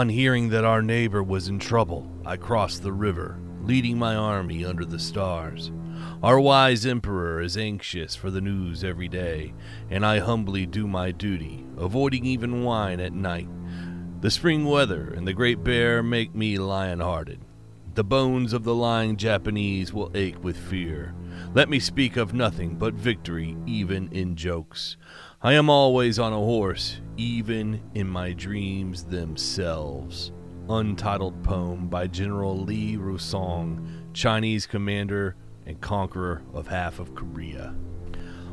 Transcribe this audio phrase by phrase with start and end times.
[0.00, 4.64] Upon hearing that our neighbor was in trouble, I crossed the river, leading my army
[4.64, 5.70] under the stars.
[6.22, 9.52] Our wise emperor is anxious for the news every day,
[9.90, 13.50] and I humbly do my duty, avoiding even wine at night.
[14.22, 17.44] The spring weather and the Great Bear make me lion hearted.
[17.92, 21.14] The bones of the lying Japanese will ache with fear.
[21.52, 24.96] Let me speak of nothing but victory, even in jokes.
[25.42, 30.32] I am always on a horse, even in my dreams themselves.
[30.68, 37.74] Untitled poem by General Li Rusong, Chinese commander and conqueror of half of Korea.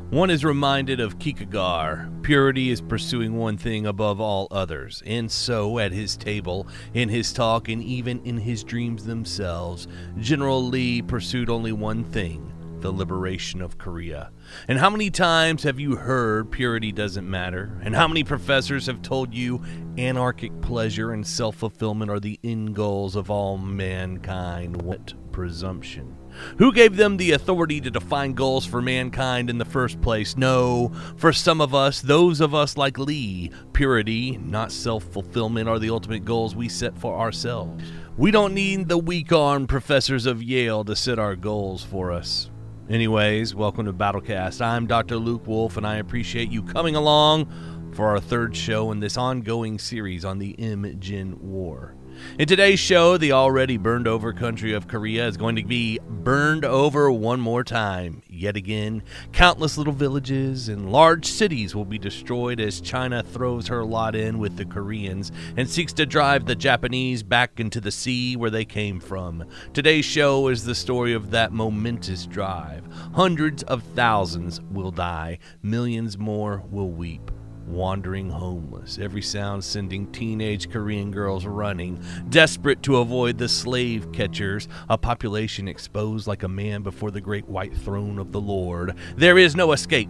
[0.08, 2.22] One is reminded of Kierkegaard.
[2.22, 5.02] Purity is pursuing one thing above all others.
[5.04, 10.64] And so, at his table, in his talk, and even in his dreams themselves, General
[10.64, 14.30] Lee pursued only one thing the liberation of Korea.
[14.66, 17.78] And how many times have you heard purity doesn't matter?
[17.82, 19.62] And how many professors have told you
[19.96, 24.82] anarchic pleasure and self fulfillment are the end goals of all mankind?
[24.82, 26.16] What presumption!
[26.58, 30.36] Who gave them the authority to define goals for mankind in the first place?
[30.36, 35.78] No, for some of us, those of us like Lee, purity, not self fulfillment, are
[35.78, 37.82] the ultimate goals we set for ourselves.
[38.16, 42.50] We don't need the weak armed professors of Yale to set our goals for us.
[42.90, 44.64] Anyways, welcome to Battlecast.
[44.64, 45.18] I'm Dr.
[45.18, 49.78] Luke Wolf, and I appreciate you coming along for our third show in this ongoing
[49.78, 51.97] series on the Imjin War.
[52.38, 56.64] In today's show, the already burned over country of Korea is going to be burned
[56.64, 58.22] over one more time.
[58.28, 59.02] Yet again,
[59.32, 64.38] countless little villages and large cities will be destroyed as China throws her lot in
[64.38, 68.64] with the Koreans and seeks to drive the Japanese back into the sea where they
[68.64, 69.44] came from.
[69.72, 72.86] Today's show is the story of that momentous drive.
[73.14, 77.30] Hundreds of thousands will die, millions more will weep
[77.70, 84.68] wandering homeless, every sound sending teenage Korean girls running, desperate to avoid the slave catchers,
[84.88, 88.94] a population exposed like a man before the great white throne of the Lord.
[89.16, 90.08] There is no escape.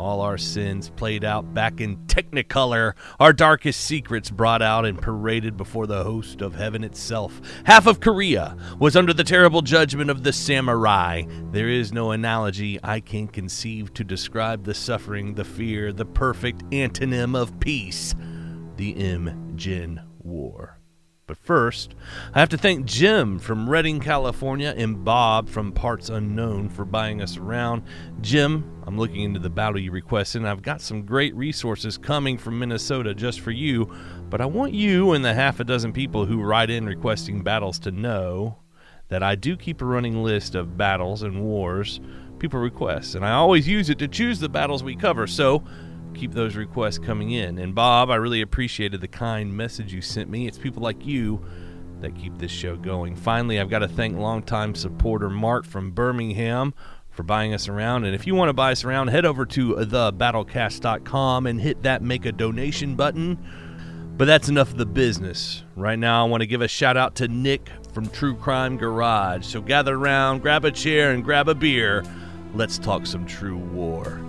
[0.00, 5.58] All our sins played out back in Technicolor, our darkest secrets brought out and paraded
[5.58, 7.38] before the host of heaven itself.
[7.64, 11.24] Half of Korea was under the terrible judgment of the samurai.
[11.52, 16.62] There is no analogy I can conceive to describe the suffering, the fear, the perfect
[16.70, 18.14] antonym of peace
[18.76, 20.79] the Im Jin War.
[21.30, 21.94] But first,
[22.34, 27.22] I have to thank Jim from Redding, California, and Bob from Parts Unknown for buying
[27.22, 27.84] us around.
[28.20, 32.36] Jim, I'm looking into the battle you requested, and I've got some great resources coming
[32.36, 33.88] from Minnesota just for you.
[34.28, 37.78] But I want you and the half a dozen people who write in requesting battles
[37.78, 38.58] to know
[39.06, 42.00] that I do keep a running list of battles and wars
[42.40, 45.28] people request, and I always use it to choose the battles we cover.
[45.28, 45.62] So,
[46.20, 47.56] keep those requests coming in.
[47.56, 50.46] And Bob, I really appreciated the kind message you sent me.
[50.46, 51.42] It's people like you
[52.02, 53.16] that keep this show going.
[53.16, 56.74] Finally, I've got to thank longtime supporter Mark from Birmingham
[57.08, 58.04] for buying us around.
[58.04, 62.02] And if you want to buy us around, head over to thebattlecast.com and hit that
[62.02, 63.38] make a donation button.
[64.18, 65.64] But that's enough of the business.
[65.74, 69.46] Right now, I want to give a shout out to Nick from True Crime Garage.
[69.46, 72.04] So gather around, grab a chair, and grab a beer.
[72.52, 74.20] Let's talk some true war.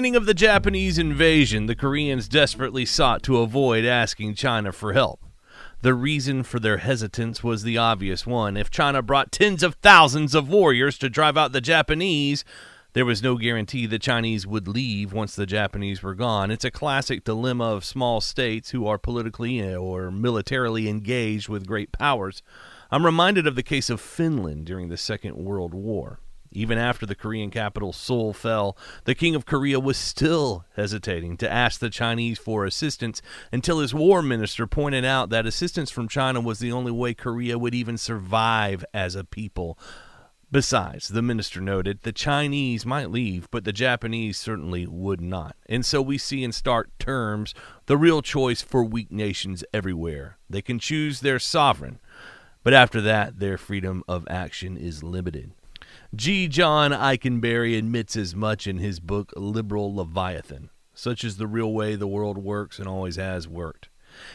[0.00, 5.20] Beginning of the Japanese invasion, the Koreans desperately sought to avoid asking China for help.
[5.82, 8.56] The reason for their hesitance was the obvious one.
[8.56, 12.46] If China brought tens of thousands of warriors to drive out the Japanese,
[12.94, 16.50] there was no guarantee the Chinese would leave once the Japanese were gone.
[16.50, 21.66] It's a classic dilemma of small states who are politically eh, or militarily engaged with
[21.66, 22.42] great powers.
[22.90, 26.20] I'm reminded of the case of Finland during the Second World War.
[26.52, 31.50] Even after the Korean capital Seoul fell, the King of Korea was still hesitating to
[31.50, 36.40] ask the Chinese for assistance until his war minister pointed out that assistance from China
[36.40, 39.78] was the only way Korea would even survive as a people.
[40.52, 45.54] Besides, the minister noted, the Chinese might leave, but the Japanese certainly would not.
[45.66, 47.54] And so we see in stark terms
[47.86, 50.38] the real choice for weak nations everywhere.
[50.48, 52.00] They can choose their sovereign,
[52.64, 55.52] but after that, their freedom of action is limited.
[56.14, 56.48] G.
[56.48, 60.70] John Ikenberry admits as much in his book Liberal Leviathan.
[60.92, 63.88] Such is the real way the world works and always has worked.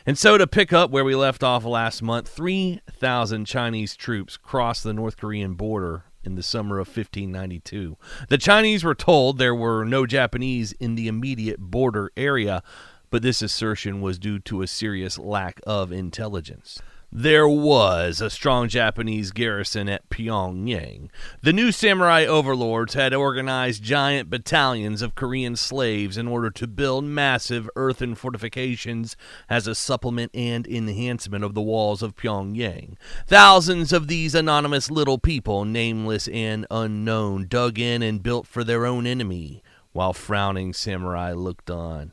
[0.06, 4.86] And so, to pick up where we left off last month, 3,000 Chinese troops crossed
[4.86, 7.98] the North Korean border in the summer of 1592.
[8.30, 12.64] The Chinese were told there were no Japanese in the immediate border area,
[13.10, 16.80] but this assertion was due to a serious lack of intelligence
[17.18, 21.08] there was a strong Japanese garrison at Pyongyang.
[21.42, 27.06] The new samurai overlords had organized giant battalions of Korean slaves in order to build
[27.06, 29.16] massive earthen fortifications
[29.50, 32.98] as a supplement and enhancement of the walls of Pyongyang.
[33.26, 38.86] Thousands of these anonymous little people, nameless and unknown, dug in and built for their
[38.86, 39.64] own enemy,
[39.94, 42.12] while frowning samurai looked on.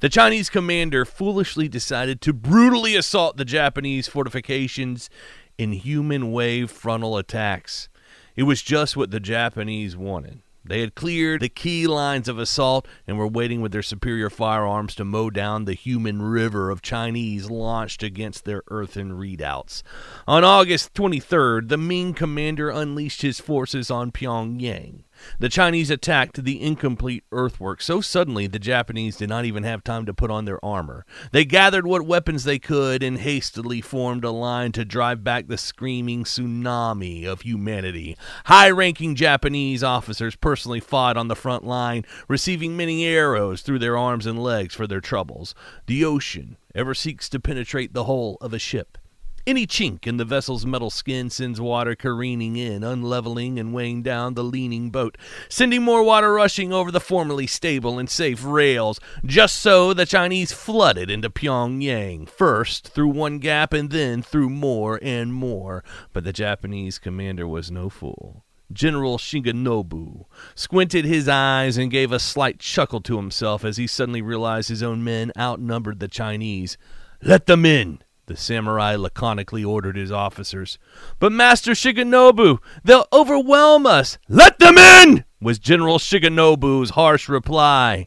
[0.00, 5.10] The Chinese commander foolishly decided to brutally assault the Japanese fortifications
[5.58, 7.88] in human wave frontal attacks.
[8.36, 10.40] It was just what the Japanese wanted.
[10.64, 14.94] They had cleared the key lines of assault and were waiting with their superior firearms
[14.96, 19.82] to mow down the human river of Chinese launched against their earthen redoubts.
[20.28, 25.04] On August 23rd, the Ming commander unleashed his forces on Pyongyang.
[25.38, 30.06] The Chinese attacked the incomplete earthwork so suddenly the Japanese did not even have time
[30.06, 31.04] to put on their armor.
[31.32, 35.58] They gathered what weapons they could and hastily formed a line to drive back the
[35.58, 38.16] screaming tsunami of humanity.
[38.44, 43.96] High ranking Japanese officers personally fought on the front line, receiving many arrows through their
[43.96, 45.54] arms and legs for their troubles.
[45.86, 48.98] The ocean ever seeks to penetrate the hull of a ship.
[49.46, 54.34] Any chink in the vessel's metal skin sends water careening in, unleveling and weighing down
[54.34, 55.16] the leaning boat,
[55.48, 59.00] sending more water rushing over the formerly stable and safe rails.
[59.24, 64.98] Just so the Chinese flooded into Pyongyang, first through one gap and then through more
[65.02, 65.82] and more.
[66.12, 68.44] But the Japanese commander was no fool.
[68.70, 74.20] General Shigenobu squinted his eyes and gave a slight chuckle to himself as he suddenly
[74.20, 76.76] realized his own men outnumbered the Chinese.
[77.22, 78.00] Let them in,
[78.30, 80.78] the samurai laconically ordered his officers.
[81.18, 84.18] But Master Shigenobu, they'll overwhelm us.
[84.28, 85.24] Let them in!
[85.40, 88.06] was General Shigenobu's harsh reply.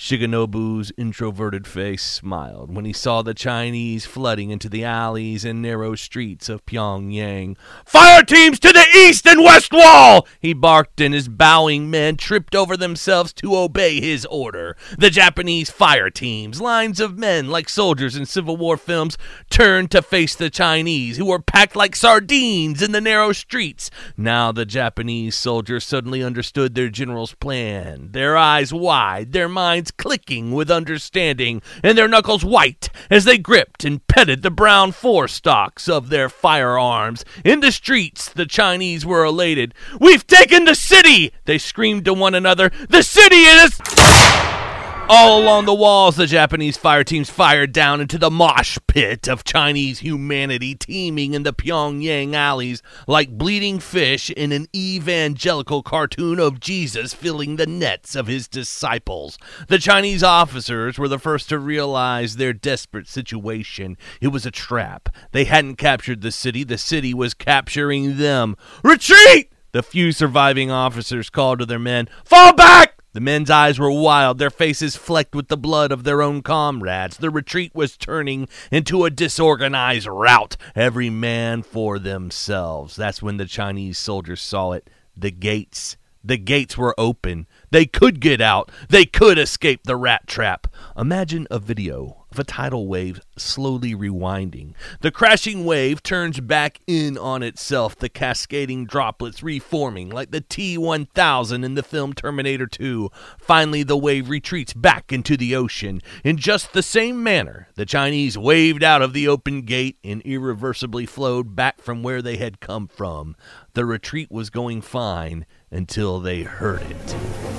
[0.00, 5.94] Shigenobu's introverted face smiled when he saw the Chinese flooding into the alleys and narrow
[5.94, 7.58] streets of Pyongyang.
[7.84, 10.26] Fire teams to the east and west wall!
[10.40, 14.74] He barked, and his bowing men tripped over themselves to obey his order.
[14.96, 19.18] The Japanese fire teams, lines of men like soldiers in Civil War films,
[19.50, 23.90] turned to face the Chinese, who were packed like sardines in the narrow streets.
[24.16, 30.52] Now the Japanese soldiers suddenly understood their general's plan, their eyes wide, their minds clicking
[30.52, 36.08] with understanding, and their knuckles white as they gripped and petted the brown forestocks of
[36.08, 37.24] their firearms.
[37.44, 39.74] In the streets, the Chinese were elated.
[39.98, 41.32] We've taken the city!
[41.44, 42.70] They screamed to one another.
[42.88, 44.59] The city is.
[45.12, 49.42] All along the walls, the Japanese fire teams fired down into the mosh pit of
[49.42, 56.60] Chinese humanity teeming in the Pyongyang alleys like bleeding fish in an evangelical cartoon of
[56.60, 59.36] Jesus filling the nets of his disciples.
[59.66, 63.96] The Chinese officers were the first to realize their desperate situation.
[64.20, 65.08] It was a trap.
[65.32, 68.54] They hadn't captured the city, the city was capturing them.
[68.84, 69.50] Retreat!
[69.72, 72.08] The few surviving officers called to their men.
[72.24, 72.89] Fall back!
[73.12, 77.16] The men's eyes were wild, their faces flecked with the blood of their own comrades.
[77.16, 82.94] The retreat was turning into a disorganized rout, every man for themselves.
[82.94, 84.88] That's when the Chinese soldiers saw it.
[85.16, 85.96] The gates.
[86.22, 87.48] The gates were open.
[87.72, 88.70] They could get out.
[88.88, 90.68] They could escape the rat trap.
[90.96, 94.74] Imagine a video of a tidal wave slowly rewinding.
[95.00, 100.78] The crashing wave turns back in on itself, the cascading droplets reforming like the T
[100.78, 103.10] 1000 in the film Terminator 2.
[103.38, 106.00] Finally, the wave retreats back into the ocean.
[106.24, 111.06] In just the same manner, the Chinese waved out of the open gate and irreversibly
[111.06, 113.36] flowed back from where they had come from.
[113.74, 117.49] The retreat was going fine until they heard it.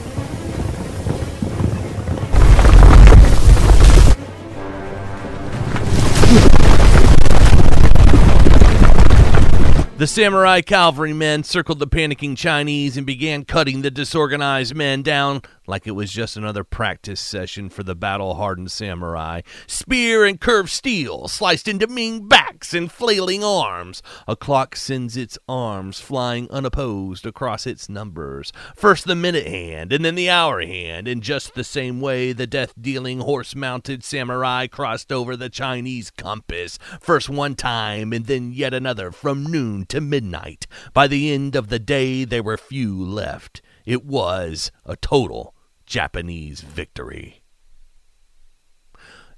[10.01, 15.85] The samurai cavalrymen circled the panicking Chinese and began cutting the disorganized men down like
[15.85, 19.41] it was just another practice session for the battle hardened samurai.
[19.67, 24.01] Spear and curved steel sliced into Ming backs and flailing arms.
[24.27, 28.51] A clock sends its arms flying unopposed across its numbers.
[28.75, 31.07] First the minute hand, and then the hour hand.
[31.07, 36.09] In just the same way, the death dealing horse mounted samurai crossed over the Chinese
[36.09, 36.79] compass.
[36.99, 40.65] First one time, and then yet another from noon to midnight.
[40.93, 43.61] By the end of the day, there were few left.
[43.85, 47.40] It was a total Japanese victory.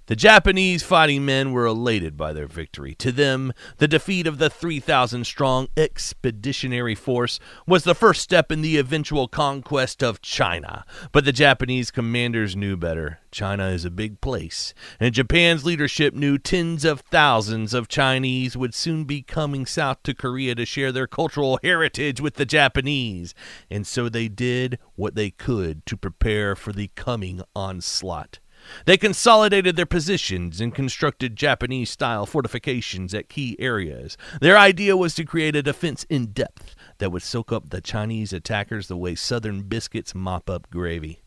[0.08, 2.94] The Japanese fighting men were elated by their victory.
[2.96, 8.62] To them, the defeat of the 3,000 strong expeditionary force was the first step in
[8.62, 10.84] the eventual conquest of China.
[11.14, 13.20] But the Japanese commanders knew better.
[13.32, 18.76] China is a big place, and Japan's leadership knew tens of thousands of Chinese would
[18.76, 23.34] soon be coming south to Korea to share their cultural heritage with the Japanese.
[23.72, 28.40] And so they did what they could to prepare for the coming onslaught.
[28.86, 34.18] They consolidated their positions and constructed Japanese style fortifications at key areas.
[34.42, 38.34] Their idea was to create a defense in depth that would soak up the Chinese
[38.34, 41.22] attackers the way southern biscuits mop up gravy.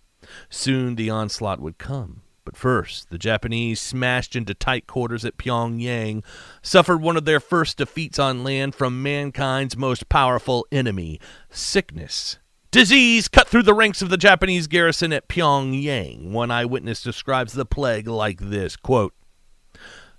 [0.49, 2.23] Soon the onslaught would come.
[2.45, 6.23] But first, the Japanese, smashed into tight quarters at Pyongyang,
[6.63, 11.19] suffered one of their first defeats on land from mankind's most powerful enemy
[11.51, 12.39] sickness.
[12.77, 16.31] Disease cut through the ranks of the Japanese garrison at Pyongyang.
[16.31, 19.15] One eyewitness describes the plague like this quote,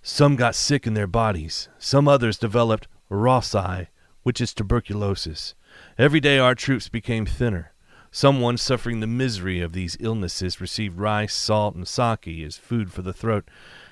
[0.02, 1.70] Some got sick in their bodies.
[1.78, 3.90] Some others developed rosai,
[4.24, 5.54] which is tuberculosis.
[6.00, 7.74] Every day our troops became thinner.
[8.10, 13.04] Someone suffering the misery of these illnesses received rice, salt, and sake as food for
[13.04, 13.48] the throat,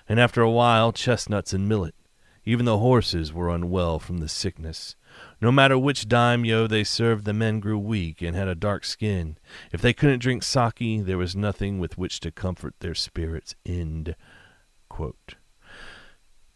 [0.09, 1.93] and after a while chestnuts and millet.
[2.45, 4.95] Even the horses were unwell from the sickness.
[5.41, 9.37] No matter which daimyo they served, the men grew weak and had a dark skin.
[9.71, 13.55] If they couldn't drink sake, there was nothing with which to comfort their spirits.
[13.65, 14.15] End
[14.89, 15.35] quote.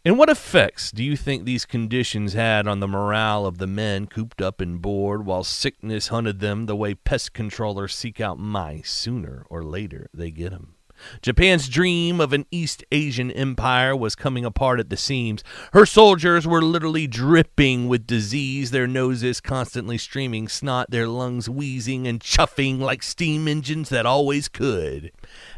[0.02, 4.06] And what effects do you think these conditions had on the morale of the men
[4.06, 8.90] cooped up and bored while sickness hunted them the way pest controllers seek out mice?
[8.90, 10.76] Sooner or later, they get 'em.
[11.22, 15.42] Japan's dream of an East Asian empire was coming apart at the seams.
[15.72, 22.06] Her soldiers were literally dripping with disease, their noses constantly streaming snot, their lungs wheezing
[22.06, 25.12] and chuffing like steam engines that always could.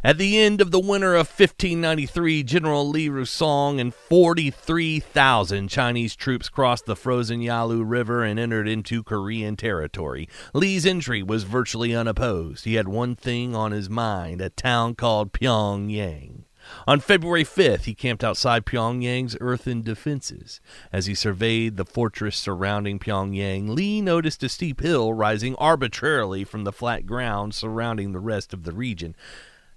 [0.04, 6.48] At the end of the winter of 1593, General Li Rusong and 43,000 Chinese troops
[6.48, 10.28] crossed the frozen Yalu River and entered into Korean territory.
[10.52, 12.64] Li's entry was virtually unopposed.
[12.64, 16.46] He had one thing on his mind a town called Pyongyang.
[16.86, 20.60] On February 5th, he camped outside Pyongyang's earthen defenses.
[20.92, 26.64] As he surveyed the fortress surrounding Pyongyang, Li noticed a steep hill rising arbitrarily from
[26.64, 29.14] the flat ground surrounding the rest of the region.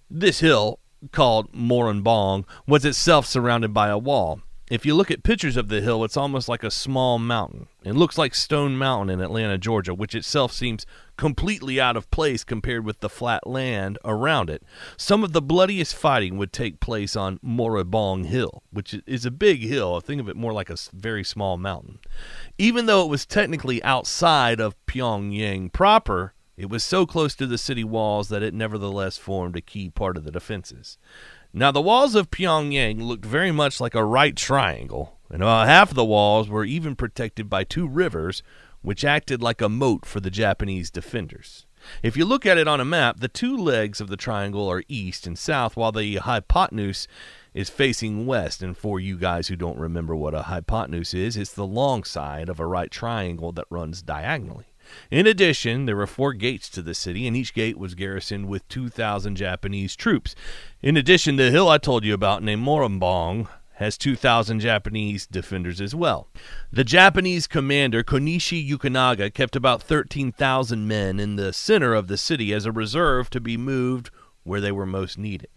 [0.10, 0.80] This hill,
[1.12, 4.42] called Moranbong, was itself surrounded by a wall.
[4.70, 7.68] If you look at pictures of the hill, it's almost like a small mountain.
[7.84, 12.44] It looks like Stone Mountain in Atlanta, Georgia, which itself seems completely out of place
[12.44, 14.64] compared with the flat land around it.
[14.98, 19.62] Some of the bloodiest fighting would take place on Moribong Hill, which is a big
[19.62, 20.02] hill.
[20.02, 22.00] Think of it more like a very small mountain.
[22.58, 27.58] Even though it was technically outside of Pyongyang proper, it was so close to the
[27.58, 30.98] city walls that it nevertheless formed a key part of the defenses.
[31.54, 35.90] Now, the walls of Pyongyang looked very much like a right triangle, and about half
[35.90, 38.44] of the walls were even protected by two rivers,
[38.82, 41.66] which acted like a moat for the Japanese defenders.
[42.04, 44.84] If you look at it on a map, the two legs of the triangle are
[44.88, 47.08] east and south, while the hypotenuse
[47.54, 48.62] is facing west.
[48.62, 52.50] And for you guys who don't remember what a hypotenuse is, it's the long side
[52.50, 54.66] of a right triangle that runs diagonally.
[55.12, 58.68] In addition, there were four gates to the city, and each gate was garrisoned with
[58.70, 60.36] 2,000 Japanese troops.
[60.82, 65.94] In addition, the hill I told you about, named Morambong, has 2,000 Japanese defenders as
[65.94, 66.28] well.
[66.72, 72.54] The Japanese commander, Konishi Yukinaga, kept about 13,000 men in the center of the city
[72.54, 74.12] as a reserve to be moved
[74.44, 75.50] where they were most needed.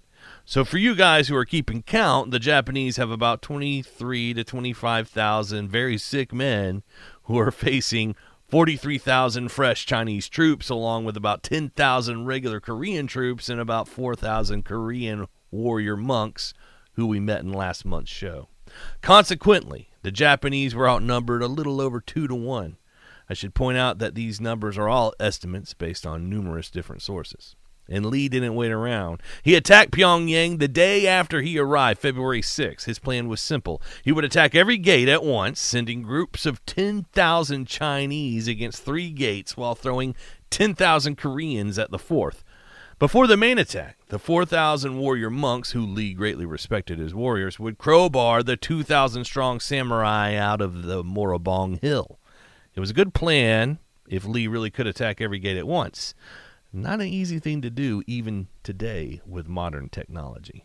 [0.45, 5.69] So, for you guys who are keeping count, the Japanese have about 23 to 25,000
[5.69, 6.83] very sick men
[7.25, 8.17] who are facing
[8.49, 15.27] 43,000 fresh Chinese troops, along with about 10,000 regular Korean troops and about 4,000 Korean
[15.51, 16.55] warrior monks
[16.95, 18.49] who we met in last month's show.
[19.03, 22.79] Consequently, the Japanese were outnumbered a little over two to one.
[23.29, 27.55] I should point out that these numbers are all estimates based on numerous different sources
[27.89, 29.23] and Lee didn't wait around.
[29.43, 32.85] He attacked Pyongyang the day after he arrived, February 6.
[32.85, 33.81] His plan was simple.
[34.03, 39.57] He would attack every gate at once, sending groups of 10,000 Chinese against three gates
[39.57, 40.15] while throwing
[40.51, 42.45] 10,000 Koreans at the fourth.
[42.99, 47.79] Before the main attack, the 4,000 warrior monks, who Lee greatly respected as warriors, would
[47.79, 52.19] crowbar the 2,000 strong samurai out of the Morabong Hill.
[52.75, 53.79] It was a good plan
[54.09, 56.15] if Lee really could attack every gate at once.
[56.73, 60.65] Not an easy thing to do even today with modern technology.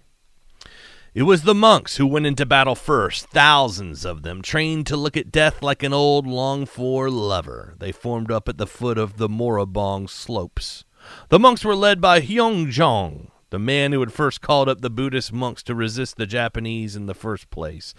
[1.14, 5.16] It was the monks who went into battle first, thousands of them, trained to look
[5.16, 7.76] at death like an old longed for lover.
[7.80, 10.84] They formed up at the foot of the Morabong slopes.
[11.30, 15.32] The monks were led by Hyung the man who had first called up the Buddhist
[15.32, 17.94] monks to resist the Japanese in the first place.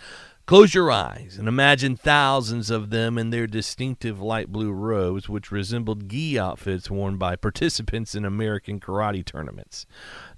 [0.46, 5.50] Close your eyes and imagine thousands of them in their distinctive light blue robes, which
[5.50, 9.86] resembled gi outfits worn by participants in American karate tournaments.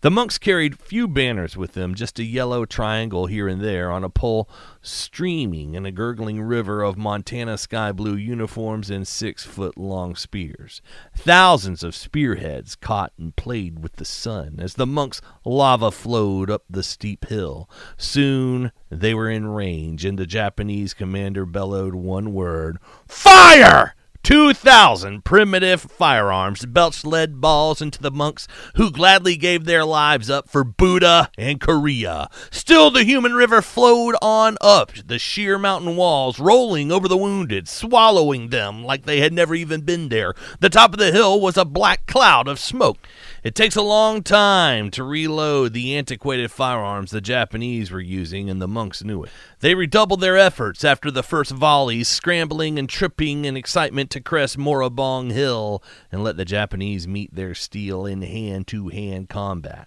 [0.03, 4.05] The monks carried few banners with them, just a yellow triangle here and there on
[4.05, 4.49] a pole
[4.83, 10.83] streaming in a gurgling river of Montana sky blue uniforms and six foot long spears.
[11.17, 16.65] Thousands of spearheads caught and played with the sun as the monks' lava flowed up
[16.69, 17.69] the steep hill.
[17.97, 23.95] Soon they were in range, and the Japanese commander bellowed one word Fire!
[24.27, 30.49] 2,000 primitive firearms belched lead balls into the monks who gladly gave their lives up
[30.49, 32.29] for Buddha and Korea.
[32.51, 37.69] Still, the human river flowed on up the sheer mountain walls, rolling over the wounded,
[37.69, 40.35] swallowing them like they had never even been there.
[40.59, 42.99] The top of the hill was a black cloud of smoke.
[43.47, 48.61] It takes a long time to reload the antiquated firearms the Japanese were using, and
[48.61, 49.31] the monks knew it.
[49.61, 54.59] They redoubled their efforts after the first volleys, scrambling and tripping in excitement to crest
[54.59, 59.87] Morabong Hill and let the Japanese meet their steel in hand to hand combat.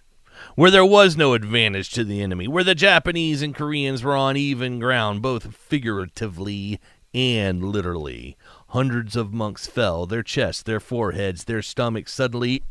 [0.54, 4.38] Where there was no advantage to the enemy, where the Japanese and Koreans were on
[4.38, 6.80] even ground, both figuratively
[7.12, 8.38] and literally.
[8.68, 12.62] Hundreds of monks fell, their chests, their foreheads, their stomachs suddenly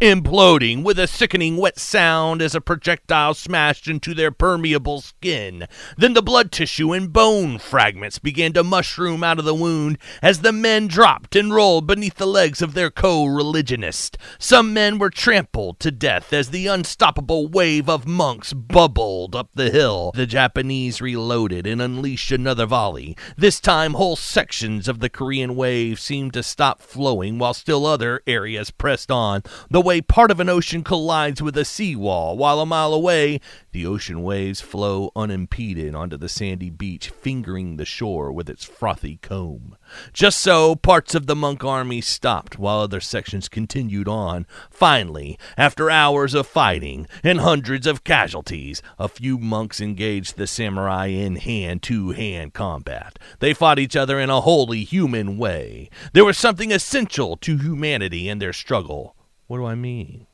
[0.00, 5.66] imploding with a sickening wet sound as a projectile smashed into their permeable skin.
[5.98, 10.40] Then the blood tissue and bone fragments began to mushroom out of the wound as
[10.40, 14.16] the men dropped and rolled beneath the legs of their co religionist.
[14.38, 19.70] Some men were trampled to death as the unstoppable wave of monks bubbled up the
[19.70, 20.12] hill.
[20.14, 23.18] The Japanese reloaded and unleashed another volley.
[23.36, 28.22] This time, whole sections of the Korean wave seemed to stop flowing while still other
[28.26, 29.42] areas pressed on.
[29.68, 33.40] The way part of an ocean collides with a seawall, while a mile away,
[33.72, 39.16] the ocean waves flow unimpeded onto the sandy beach, fingering the shore with its frothy
[39.16, 39.76] comb.
[40.12, 44.46] Just so, parts of the monk army stopped while other sections continued on.
[44.70, 51.06] Finally, after hours of fighting and hundreds of casualties, a few monks engaged the samurai
[51.06, 53.18] in hand to hand combat.
[53.40, 55.90] They fought each other in a wholly human way.
[56.12, 59.16] There was something essential to humanity in their struggle.
[59.50, 60.28] What do I mean?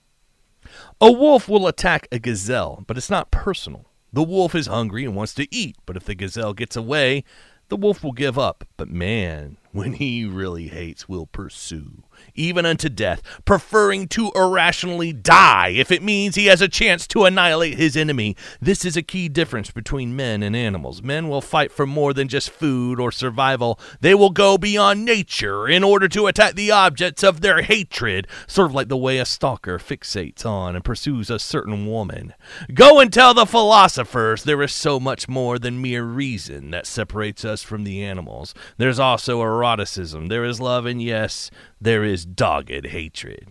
[1.00, 3.86] A wolf will attack a gazelle, but it's not personal.
[4.12, 7.24] The wolf is hungry and wants to eat, but if the gazelle gets away,
[7.70, 8.68] the wolf will give up.
[8.76, 15.68] But man, when he really hates, will pursue even unto death, preferring to irrationally die
[15.68, 18.36] if it means he has a chance to annihilate his enemy.
[18.60, 21.02] This is a key difference between men and animals.
[21.02, 25.68] Men will fight for more than just food or survival, they will go beyond nature
[25.68, 29.24] in order to attack the objects of their hatred, sort of like the way a
[29.24, 32.34] stalker fixates on and pursues a certain woman.
[32.72, 37.44] Go and tell the philosophers there is so much more than mere reason that separates
[37.44, 38.54] us from the animals.
[38.76, 39.40] There's also
[40.28, 43.48] there is love, and yes, there is dogged hatred.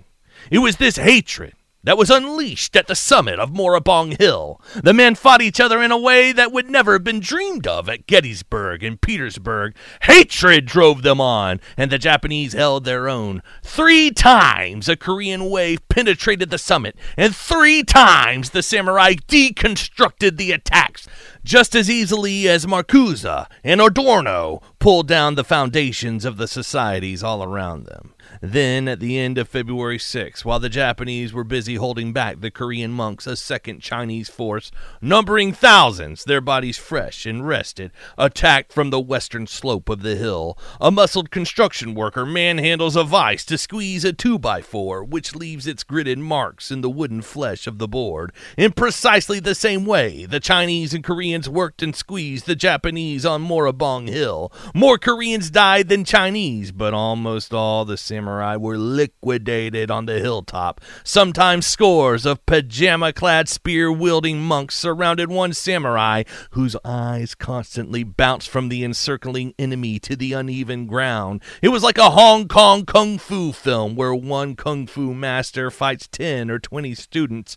[0.52, 1.54] It was this hatred
[1.86, 4.60] that was unleashed at the summit of Morabong Hill.
[4.76, 7.88] The men fought each other in a way that would never have been dreamed of
[7.88, 9.76] at Gettysburg and Petersburg.
[10.02, 13.42] Hatred drove them on, and the Japanese held their own.
[13.64, 20.52] Three times a Korean wave penetrated the summit, and three times the samurai deconstructed the
[20.52, 21.08] attacks
[21.44, 27.44] just as easily as Marcuse and Adorno pulled down the foundations of the societies all
[27.44, 28.15] around them.
[28.48, 32.52] Then, at the end of February 6, while the Japanese were busy holding back the
[32.52, 34.70] Korean monks, a second Chinese force,
[35.02, 40.60] numbering thousands, their bodies fresh and rested, attacked from the western slope of the hill.
[40.80, 46.20] A muscled construction worker manhandles a vise to squeeze a 2x4, which leaves its gritted
[46.20, 48.32] marks in the wooden flesh of the board.
[48.60, 53.42] In precisely the same way, the Chinese and Koreans worked and squeezed the Japanese on
[53.42, 54.54] Morabong Hill.
[54.76, 60.20] More Koreans died than Chinese, but almost all the samurai samurai were liquidated on the
[60.20, 60.82] hilltop.
[61.06, 68.50] Sometimes scores of pajama clad spear wielding monks surrounded one samurai whose eyes constantly bounced
[68.50, 71.42] from the encircling enemy to the uneven ground.
[71.62, 76.10] It was like a Hong Kong kung fu film where one kung fu master fights
[76.10, 77.56] 10 or 20 students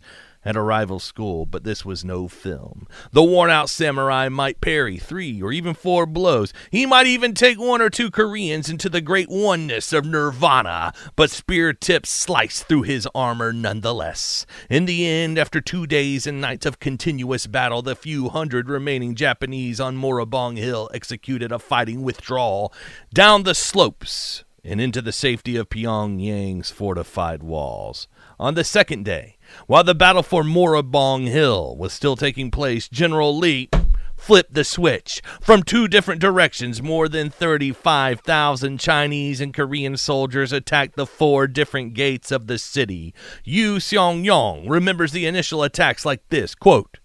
[0.49, 2.89] at a rival school, but this was no film.
[3.13, 6.55] The worn out samurai might parry three or even four blows.
[6.71, 11.31] He might even take one or two Koreans into the great oneness of nirvana, but
[11.31, 14.47] spear tips sliced through his armor nonetheless.
[14.71, 19.15] In the end, after two days and nights of continuous battle, the few hundred remaining
[19.15, 22.73] Japanese on Morabong Hill executed a fighting withdrawal
[23.13, 28.09] down the slopes and into the safety of Pyongyang's fortified walls.
[28.39, 33.37] On the second day, While the battle for Moribong Hill was still taking place, General
[33.37, 33.69] Lee
[34.19, 35.23] flipped the switch.
[35.41, 41.95] From two different directions, more than 35,000 Chinese and Korean soldiers attacked the four different
[41.95, 43.15] gates of the city.
[43.45, 46.98] Yu Xiaoyong remembers the initial attacks like this, quote,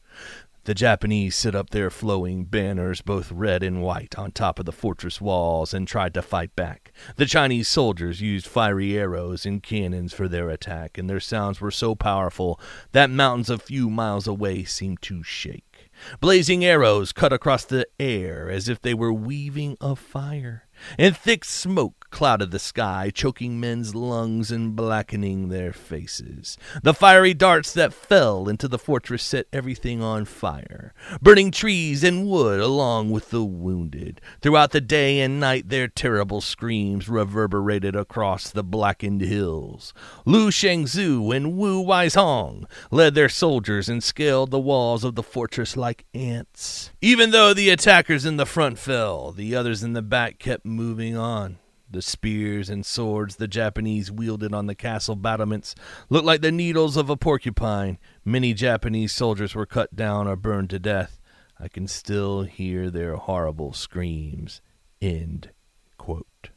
[0.65, 4.71] the Japanese set up their flowing banners, both red and white, on top of the
[4.71, 6.93] fortress walls and tried to fight back.
[7.17, 11.71] The Chinese soldiers used fiery arrows and cannons for their attack, and their sounds were
[11.71, 12.59] so powerful
[12.93, 15.89] that mountains a few miles away seemed to shake.
[16.19, 21.45] Blazing arrows cut across the air as if they were weaving a fire and thick
[21.45, 26.59] smoke clouded the sky, choking men's lungs and blackening their faces.
[26.83, 32.27] The fiery darts that fell into the fortress set everything on fire, burning trees and
[32.27, 34.21] wood along with the wounded.
[34.41, 39.91] Throughout the day and night, their terrible screams reverberated across the blackened hills.
[40.23, 45.75] Lu Shengzu and Wu Weizhong led their soldiers and scaled the walls of the fortress
[45.75, 46.91] like ants.
[47.01, 51.17] Even though the attackers in the front fell, the others in the back kept moving
[51.17, 51.57] on.
[51.93, 55.75] The spears and swords the Japanese wielded on the castle battlements
[56.09, 57.99] looked like the needles of a porcupine.
[58.25, 61.21] Many Japanese soldiers were cut down or burned to death.
[61.59, 64.59] I can still hear their horrible screams.
[65.03, 65.51] End
[65.99, 66.49] quote.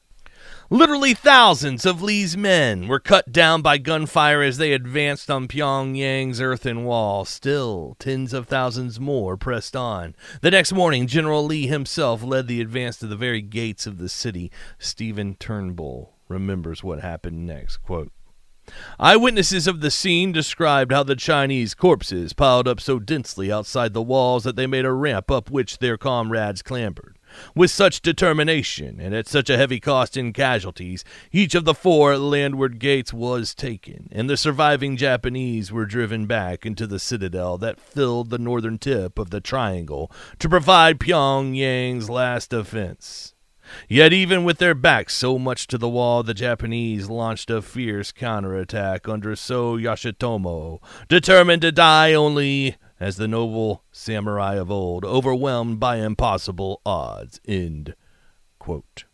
[0.68, 6.40] Literally thousands of Lee's men were cut down by gunfire as they advanced on Pyongyang's
[6.40, 7.24] earthen wall.
[7.24, 10.16] Still, tens of thousands more pressed on.
[10.40, 14.08] The next morning, General Lee himself led the advance to the very gates of the
[14.08, 14.50] city.
[14.76, 17.76] Stephen Turnbull remembers what happened next.
[17.76, 18.10] Quote,
[18.98, 24.02] Eyewitnesses of the scene described how the Chinese corpses piled up so densely outside the
[24.02, 27.15] walls that they made a ramp up which their comrades clambered.
[27.54, 32.16] With such determination, and at such a heavy cost in casualties, each of the four
[32.18, 37.80] landward gates was taken, and the surviving Japanese were driven back into the citadel that
[37.80, 43.34] filled the northern tip of the triangle to provide Pyongyang's last defense.
[43.88, 48.12] Yet, even with their backs so much to the wall, the Japanese launched a fierce
[48.12, 55.78] counterattack under So Yoshitomo, determined to die only as the noble samurai of old, overwhelmed
[55.80, 57.40] by impossible odds.
[57.46, 57.94] End
[58.58, 59.04] quote.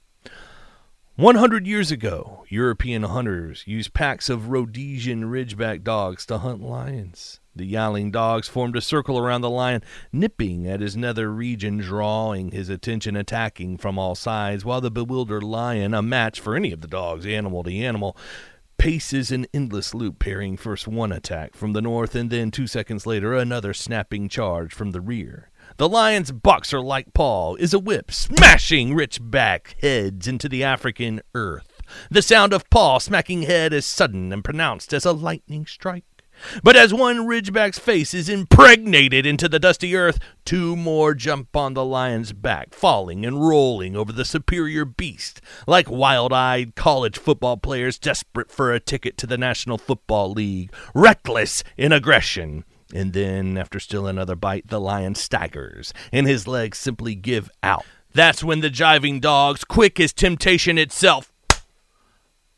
[1.16, 7.38] One hundred years ago, European hunters used packs of Rhodesian Ridgeback dogs to hunt lions.
[7.54, 12.50] The yowling dogs formed a circle around the lion, nipping at his nether region, drawing
[12.50, 16.80] his attention, attacking from all sides, while the bewildered lion, a match for any of
[16.80, 18.16] the dogs, animal to animal,
[18.82, 23.06] paces an endless loop, parrying first one attack from the north and then two seconds
[23.06, 25.48] later another snapping charge from the rear.
[25.76, 31.80] The lion's boxer like paw is a whip, smashing Ridgeback heads into the African earth.
[32.10, 36.04] The sound of paw smacking head is sudden and pronounced as a lightning strike.
[36.62, 41.74] But as one Ridgeback's face is impregnated into the dusty earth, two more jump on
[41.74, 47.56] the lion's back, falling and rolling over the superior beast, like wild eyed college football
[47.56, 52.64] players desperate for a ticket to the National Football League, reckless in aggression.
[52.94, 57.86] And then, after still another bite, the lion staggers, and his legs simply give out.
[58.12, 61.32] That's when the jiving dogs, quick as temptation itself,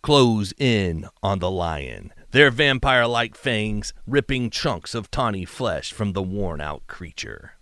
[0.03, 6.15] close in on the lion their vampire like fangs ripping chunks of tawny flesh from
[6.15, 7.53] the worn out creature.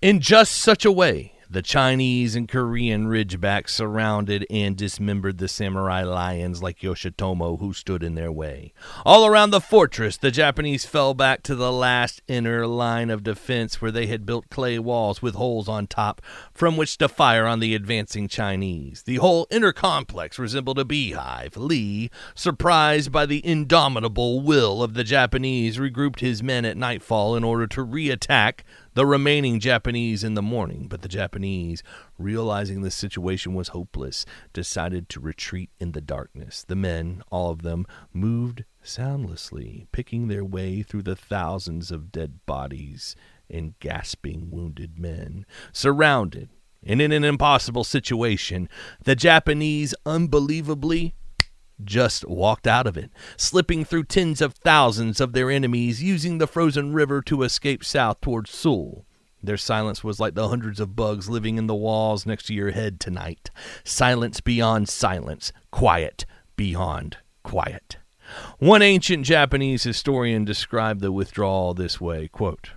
[0.00, 6.04] In just such a way, the Chinese and Korean ridgebacks surrounded and dismembered the samurai
[6.04, 8.72] lions like Yoshitomo who stood in their way.
[9.04, 13.82] All around the fortress, the Japanese fell back to the last inner line of defense
[13.82, 16.22] where they had built clay walls with holes on top
[16.54, 19.02] from which to fire on the advancing Chinese.
[19.02, 21.56] The whole inner complex resembled a beehive.
[21.56, 27.42] Lee, surprised by the indomitable will of the Japanese, regrouped his men at nightfall in
[27.42, 31.82] order to re-attack the remaining Japanese in the morning, but the Japanese,
[32.18, 36.64] realizing the situation was hopeless, decided to retreat in the darkness.
[36.66, 42.40] The men, all of them, moved soundlessly, picking their way through the thousands of dead
[42.46, 43.14] bodies
[43.48, 46.50] and gasping wounded men, surrounded
[46.82, 48.68] and in an impossible situation.
[49.04, 51.14] The Japanese, unbelievably,
[51.84, 56.46] just walked out of it, slipping through tens of thousands of their enemies, using the
[56.46, 59.04] frozen river to escape south towards Seoul.
[59.42, 62.72] Their silence was like the hundreds of bugs living in the walls next to your
[62.72, 63.50] head tonight.
[63.84, 67.96] Silence beyond silence, quiet beyond quiet.
[68.58, 72.72] One ancient Japanese historian described the withdrawal this way quote,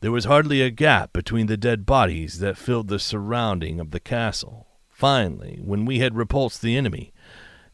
[0.00, 4.00] There was hardly a gap between the dead bodies that filled the surrounding of the
[4.00, 4.66] castle.
[4.90, 7.12] Finally, when we had repulsed the enemy,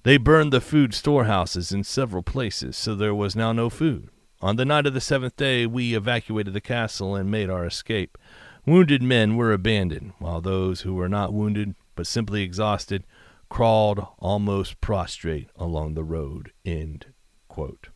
[0.06, 4.08] They burned the food storehouses in several places, so there was now no food.
[4.40, 8.16] On the night of the seventh day, we evacuated the castle and made our escape.
[8.64, 13.02] Wounded men were abandoned, while those who were not wounded, but simply exhausted,
[13.48, 16.52] crawled almost prostrate along the road.
[16.64, 17.06] End
[17.48, 17.88] quote.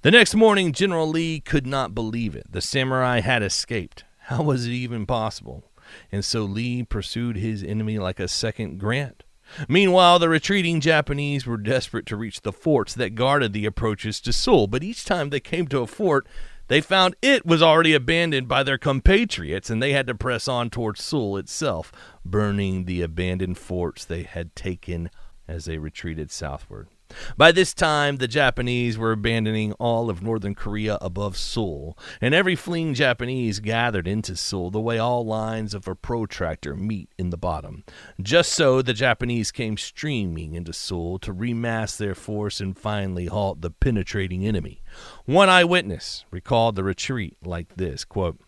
[0.00, 2.50] The next morning, General Lee could not believe it.
[2.50, 4.04] The samurai had escaped.
[4.20, 5.70] How was it even possible?
[6.10, 9.22] And so Lee pursued his enemy like a second Grant.
[9.68, 14.32] Meanwhile, the retreating Japanese were desperate to reach the forts that guarded the approaches to
[14.32, 16.26] Seoul, but each time they came to a fort,
[16.68, 20.70] they found it was already abandoned by their compatriots, and they had to press on
[20.70, 21.92] towards Seoul itself,
[22.24, 25.10] burning the abandoned forts they had taken
[25.46, 26.88] as they retreated southward.
[27.36, 32.56] By this time, the Japanese were abandoning all of northern Korea above Seoul, and every
[32.56, 37.36] fleeing Japanese gathered into Seoul the way all lines of a protractor meet in the
[37.36, 37.84] bottom.
[38.20, 43.60] Just so, the Japanese came streaming into Seoul to remass their force and finally halt
[43.60, 44.82] the penetrating enemy.
[45.24, 48.40] One eyewitness recalled the retreat like this quote,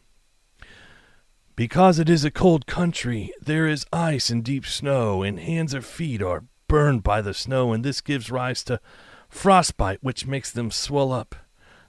[1.57, 5.83] because it is a cold country, there is ice and deep snow, and hands or
[5.83, 8.81] feet are burned by the snow, and this gives rise to
[9.29, 11.35] frostbite, which makes them swell up.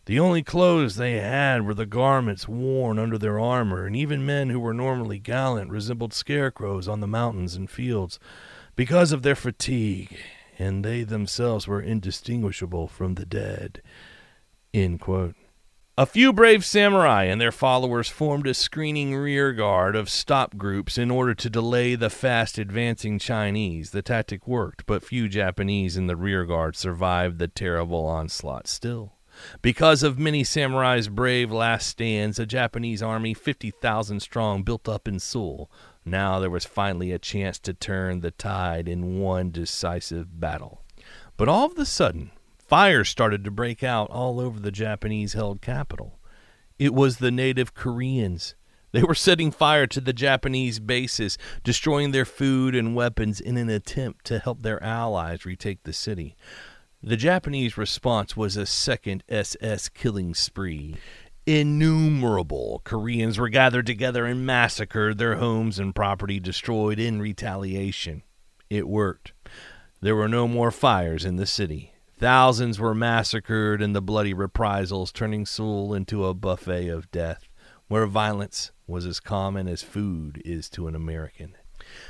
[0.05, 4.49] The only clothes they had were the garments worn under their armor, and even men
[4.49, 8.17] who were normally gallant resembled scarecrows on the mountains and fields
[8.75, 10.17] because of their fatigue,
[10.57, 13.83] and they themselves were indistinguishable from the dead.
[15.99, 20.97] A few brave samurai and their followers formed a screening rear guard of stop groups
[20.97, 23.91] in order to delay the fast advancing Chinese.
[23.91, 29.15] The tactic worked, but few Japanese in the rear guard survived the terrible onslaught still.
[29.61, 35.19] Because of many samurai's brave last stands, a Japanese army 50,000 strong built up in
[35.19, 35.69] Seoul.
[36.05, 40.81] Now there was finally a chance to turn the tide in one decisive battle.
[41.35, 42.31] But all of a sudden,
[42.69, 46.19] Fires started to break out all over the Japanese held capital.
[46.77, 48.53] It was the native Koreans.
[48.91, 53.69] They were setting fire to the Japanese bases, destroying their food and weapons in an
[53.69, 56.35] attempt to help their allies retake the city.
[57.01, 60.95] The Japanese response was a second SS killing spree.
[61.47, 68.21] Innumerable Koreans were gathered together and massacred, their homes and property destroyed in retaliation.
[68.69, 69.33] It worked.
[70.01, 71.93] There were no more fires in the city.
[72.19, 77.47] Thousands were massacred in the bloody reprisals, turning Seoul into a buffet of death,
[77.87, 81.55] where violence was as common as food is to an American.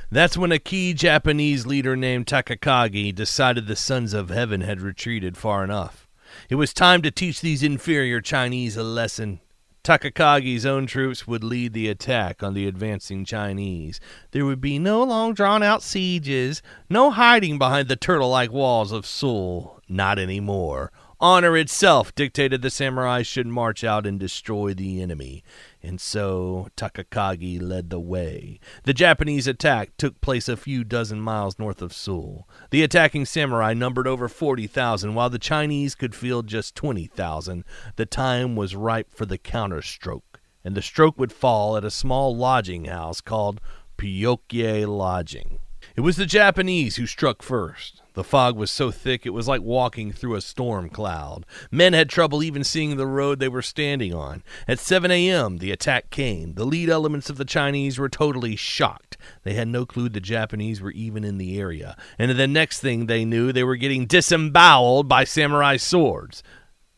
[0.10, 5.38] That's when a key Japanese leader named Takakage decided the sons of heaven had retreated
[5.38, 6.08] far enough.
[6.50, 9.41] It was time to teach these inferior Chinese a lesson.
[9.84, 14.00] Takakage's own troops would lead the attack on the advancing Chinese.
[14.32, 18.91] There would be no long drawn out sieges, no hiding behind the turtle like walls
[18.91, 19.78] of Seoul.
[19.91, 20.91] Not anymore.
[21.19, 25.43] Honor itself dictated the samurai should march out and destroy the enemy,
[25.82, 28.60] and so Takakage led the way.
[28.84, 32.47] The Japanese attack took place a few dozen miles north of Seoul.
[32.69, 37.65] The attacking samurai numbered over 40,000, while the Chinese could field just 20,000.
[37.95, 42.34] The time was ripe for the counterstroke, and the stroke would fall at a small
[42.34, 43.60] lodging house called
[43.97, 45.58] Pyokye Lodging.
[45.95, 47.98] It was the Japanese who struck first.
[48.19, 51.45] The fog was so thick it was like walking through a storm cloud.
[51.71, 54.43] Men had trouble even seeing the road they were standing on.
[54.67, 56.55] At 7 a.m., the attack came.
[56.55, 59.15] The lead elements of the Chinese were totally shocked.
[59.43, 61.95] They had no clue the Japanese were even in the area.
[62.17, 66.43] And the next thing they knew, they were getting disemboweled by samurai swords.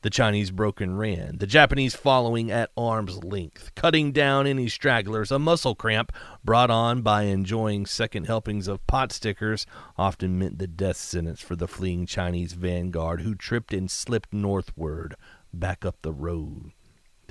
[0.04, 5.32] The Chinese broke and ran, the Japanese following at arm's length, cutting down any stragglers.
[5.32, 6.12] A muscle cramp
[6.44, 9.68] brought on by enjoying second helpings of pot stickers
[10.00, 15.16] often meant the death sentence for the fleeing Chinese vanguard who tripped and slipped northward
[15.54, 16.72] back up the road.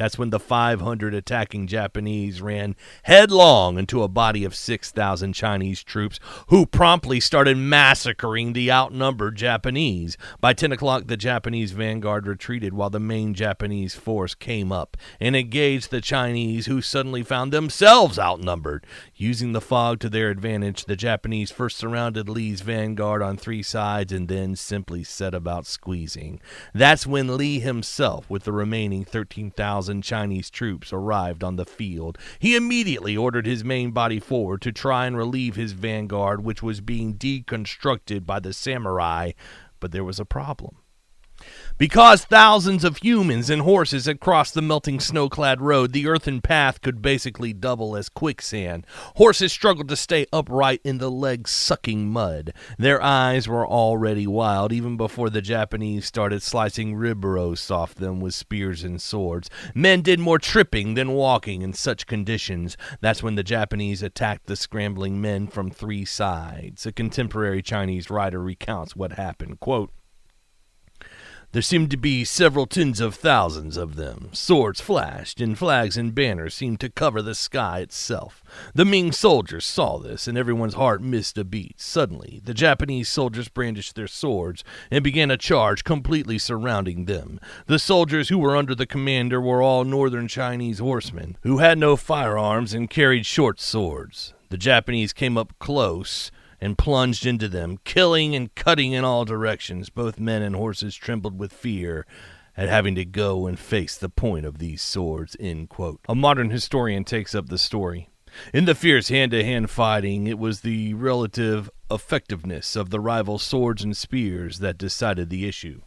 [0.00, 6.18] That's when the 500 attacking Japanese ran headlong into a body of 6,000 Chinese troops
[6.46, 10.16] who promptly started massacring the outnumbered Japanese.
[10.40, 15.36] By 10 o'clock, the Japanese vanguard retreated while the main Japanese force came up and
[15.36, 18.86] engaged the Chinese, who suddenly found themselves outnumbered.
[19.16, 24.14] Using the fog to their advantage, the Japanese first surrounded Lee's vanguard on three sides
[24.14, 26.40] and then simply set about squeezing.
[26.72, 32.18] That's when Lee himself, with the remaining 13,000 Chinese troops arrived on the field.
[32.38, 36.81] He immediately ordered his main body forward to try and relieve his vanguard, which was
[36.81, 39.33] being deconstructed by the samurai.
[39.81, 40.76] But there was a problem.
[41.81, 46.43] Because thousands of humans and horses had crossed the melting snow clad road, the earthen
[46.43, 48.87] path could basically double as quicksand.
[49.16, 52.53] Horses struggled to stay upright in the leg sucking mud.
[52.77, 58.21] Their eyes were already wild, even before the Japanese started slicing rib roasts off them
[58.21, 59.49] with spears and swords.
[59.75, 62.77] Men did more tripping than walking in such conditions.
[63.01, 66.85] That's when the Japanese attacked the scrambling men from three sides.
[66.85, 69.61] A contemporary Chinese writer recounts what happened.
[69.61, 69.90] Quote,
[71.52, 74.28] there seemed to be several tens of thousands of them.
[74.32, 78.44] Swords flashed, and flags and banners seemed to cover the sky itself.
[78.74, 81.80] The Ming soldiers saw this, and everyone's heart missed a beat.
[81.80, 87.40] Suddenly, the Japanese soldiers brandished their swords and began a charge completely surrounding them.
[87.66, 91.96] The soldiers who were under the commander were all northern Chinese horsemen, who had no
[91.96, 94.34] firearms and carried short swords.
[94.50, 96.30] The Japanese came up close
[96.61, 99.90] and plunged into them, killing and cutting in all directions.
[99.90, 102.07] Both men and horses trembled with fear
[102.57, 105.37] at having to go and face the point of these swords.
[105.40, 108.09] A modern historian takes up the story.
[108.53, 113.38] In the fierce hand to hand fighting, it was the relative effectiveness of the rival
[113.38, 115.81] swords and spears that decided the issue.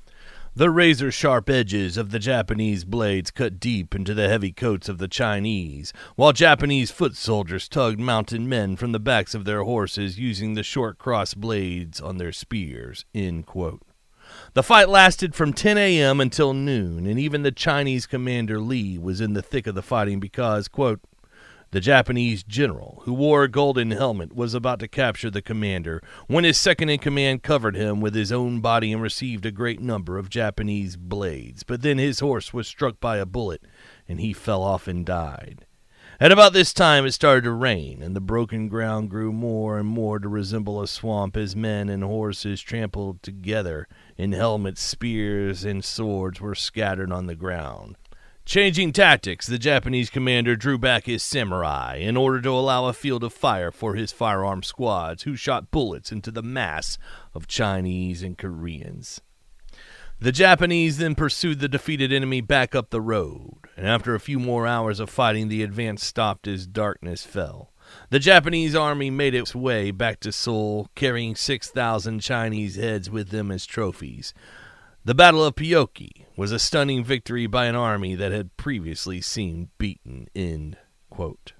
[0.55, 4.99] The razor sharp edges of the Japanese blades cut deep into the heavy coats of
[4.99, 10.19] the Chinese, while Japanese foot soldiers tugged mounted men from the backs of their horses
[10.19, 13.03] using the short cross blades on their spears.
[14.53, 16.21] The fight lasted from 10 a.m.
[16.21, 20.19] until noon, and even the Chinese commander Lee was in the thick of the fighting
[20.19, 20.99] because, quote,
[21.73, 26.43] the Japanese general, who wore a golden helmet, was about to capture the commander when
[26.43, 30.19] his second in command covered him with his own body and received a great number
[30.19, 31.63] of Japanese blades.
[31.63, 33.63] But then his horse was struck by a bullet,
[34.07, 35.65] and he fell off and died.
[36.19, 39.87] At about this time it started to rain, and the broken ground grew more and
[39.87, 45.83] more to resemble a swamp as men and horses trampled together, and helmets, spears, and
[45.83, 47.97] swords were scattered on the ground.
[48.45, 53.23] Changing tactics, the Japanese commander drew back his samurai in order to allow a field
[53.23, 56.97] of fire for his firearm squads, who shot bullets into the mass
[57.33, 59.21] of Chinese and Koreans.
[60.19, 64.39] The Japanese then pursued the defeated enemy back up the road, and after a few
[64.39, 67.71] more hours of fighting, the advance stopped as darkness fell.
[68.09, 73.51] The Japanese army made its way back to Seoul, carrying 6,000 Chinese heads with them
[73.51, 74.33] as trophies.
[75.05, 79.69] The Battle of Pyoki was a stunning victory by an army that had previously seemed
[79.77, 80.27] beaten.
[80.35, 80.77] End
[81.09, 81.53] quote.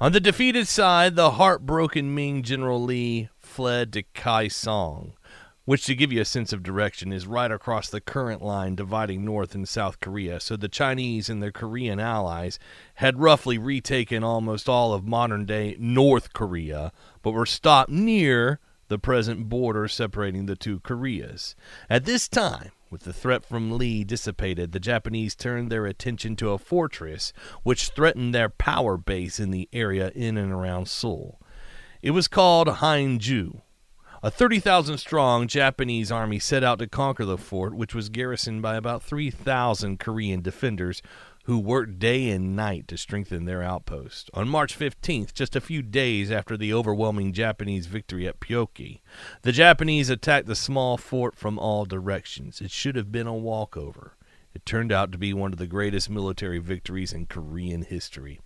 [0.00, 5.12] On the defeated side, the heartbroken Ming General Lee fled to Kaesong,
[5.64, 9.24] which, to give you a sense of direction, is right across the current line dividing
[9.24, 10.38] North and South Korea.
[10.40, 12.58] So the Chinese and their Korean allies
[12.94, 18.98] had roughly retaken almost all of modern day North Korea, but were stopped near the
[18.98, 21.54] present border separating the two Koreas.
[21.90, 26.50] At this time, with the threat from Lee dissipated, the Japanese turned their attention to
[26.50, 31.40] a fortress which threatened their power base in the area in and around Seoul.
[32.02, 33.62] It was called Haengju.
[34.20, 38.74] A 30,000 strong Japanese army set out to conquer the fort, which was garrisoned by
[38.74, 41.02] about 3,000 Korean defenders
[41.48, 44.28] who worked day and night to strengthen their outpost.
[44.34, 49.00] On March 15th, just a few days after the overwhelming Japanese victory at Pyoki,
[49.40, 52.60] the Japanese attacked the small fort from all directions.
[52.60, 54.12] It should have been a walkover.
[54.52, 58.40] It turned out to be one of the greatest military victories in Korean history.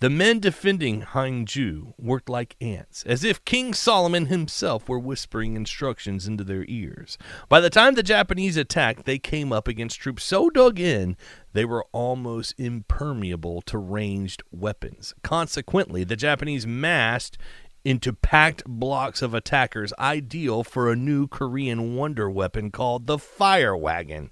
[0.00, 6.26] The men defending Haengju worked like ants, as if King Solomon himself were whispering instructions
[6.26, 7.16] into their ears.
[7.48, 11.16] By the time the Japanese attacked, they came up against troops so dug in
[11.52, 15.14] they were almost impermeable to ranged weapons.
[15.22, 17.38] Consequently, the Japanese massed
[17.84, 23.76] into packed blocks of attackers, ideal for a new Korean wonder weapon called the fire
[23.76, 24.30] wagon.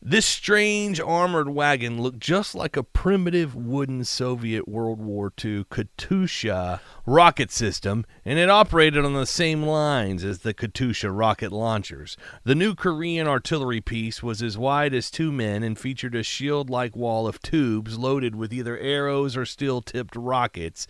[0.00, 6.78] This strange armored wagon looked just like a primitive wooden Soviet World War II Katyusha
[7.04, 12.16] rocket system, and it operated on the same lines as the Katyusha rocket launchers.
[12.44, 16.70] The new Korean artillery piece was as wide as two men and featured a shield
[16.70, 20.86] like wall of tubes loaded with either arrows or steel tipped rockets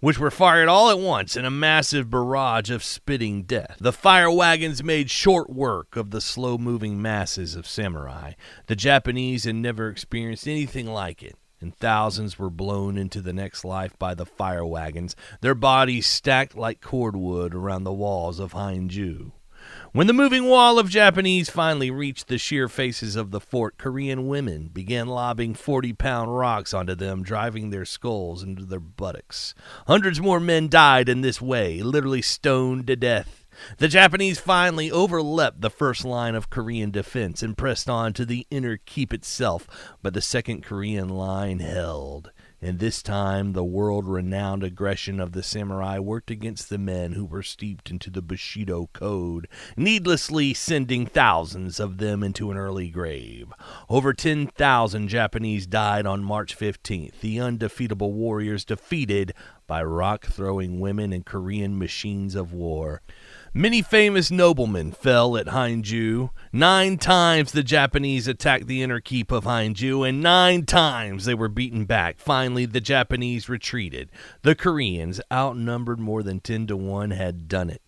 [0.00, 3.76] which were fired all at once in a massive barrage of spitting death.
[3.80, 8.32] The fire wagons made short work of the slow moving masses of samurai.
[8.66, 13.64] The Japanese had never experienced anything like it and thousands were blown into the next
[13.64, 19.32] life by the fire wagons, their bodies stacked like cordwood around the walls of Haengju.
[19.96, 24.28] When the moving wall of Japanese finally reached the sheer faces of the fort, Korean
[24.28, 29.54] women began lobbing 40 pound rocks onto them, driving their skulls into their buttocks.
[29.86, 33.46] Hundreds more men died in this way, literally stoned to death.
[33.78, 38.46] The Japanese finally overleapt the first line of Korean defense and pressed on to the
[38.50, 39.66] inner keep itself,
[40.02, 45.42] but the second Korean line held and this time the world renowned aggression of the
[45.42, 49.46] samurai worked against the men who were steeped into the Bushido code,
[49.76, 53.52] needlessly sending thousands of them into an early grave.
[53.88, 59.34] Over 10,000 Japanese died on March 15th, the undefeatable warriors defeated
[59.66, 63.02] by rock throwing women and Korean machines of war.
[63.56, 66.28] Many famous noblemen fell at Haengju.
[66.52, 71.48] Nine times the Japanese attacked the inner keep of Haengju, and nine times they were
[71.48, 72.18] beaten back.
[72.18, 74.10] Finally, the Japanese retreated.
[74.42, 77.80] The Koreans, outnumbered more than 10 to 1, had done it.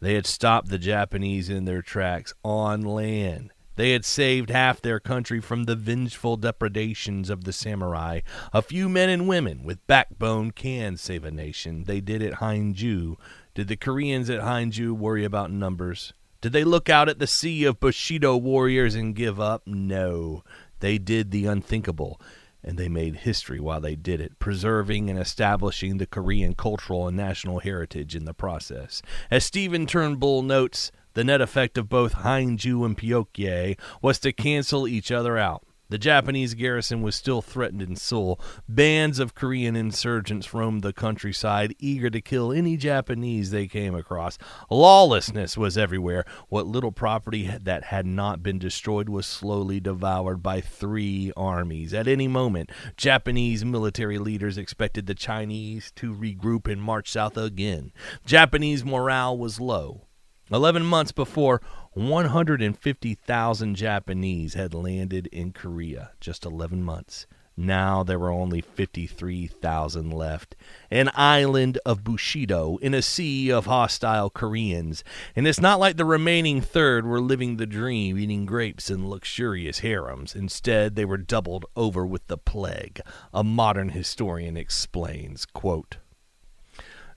[0.00, 3.52] They had stopped the Japanese in their tracks on land.
[3.76, 8.20] They had saved half their country from the vengeful depredations of the samurai.
[8.52, 11.84] A few men and women with backbone can save a nation.
[11.84, 13.16] They did it at Haengju
[13.54, 16.12] did the Koreans at Haengju worry about numbers?
[16.40, 19.62] Did they look out at the sea of Bushido warriors and give up?
[19.66, 20.42] No.
[20.80, 22.20] They did the unthinkable,
[22.64, 27.16] and they made history while they did it, preserving and establishing the Korean cultural and
[27.16, 29.02] national heritage in the process.
[29.30, 34.88] As Stephen Turnbull notes, the net effect of both Haengju and Pyokye was to cancel
[34.88, 35.62] each other out.
[35.92, 38.40] The Japanese garrison was still threatened in Seoul.
[38.66, 44.38] Bands of Korean insurgents roamed the countryside, eager to kill any Japanese they came across.
[44.70, 46.24] Lawlessness was everywhere.
[46.48, 51.92] What little property that had not been destroyed was slowly devoured by three armies.
[51.92, 57.92] At any moment, Japanese military leaders expected the Chinese to regroup and march south again.
[58.24, 60.06] Japanese morale was low.
[60.50, 61.62] Eleven months before,
[61.94, 67.26] 150,000 Japanese had landed in Korea just 11 months.
[67.54, 70.56] Now there were only 53,000 left.
[70.90, 75.04] An island of Bushido in a sea of hostile Koreans.
[75.36, 79.80] And it's not like the remaining third were living the dream, eating grapes in luxurious
[79.80, 80.34] harems.
[80.34, 83.02] Instead, they were doubled over with the plague.
[83.34, 85.98] A modern historian explains, quote,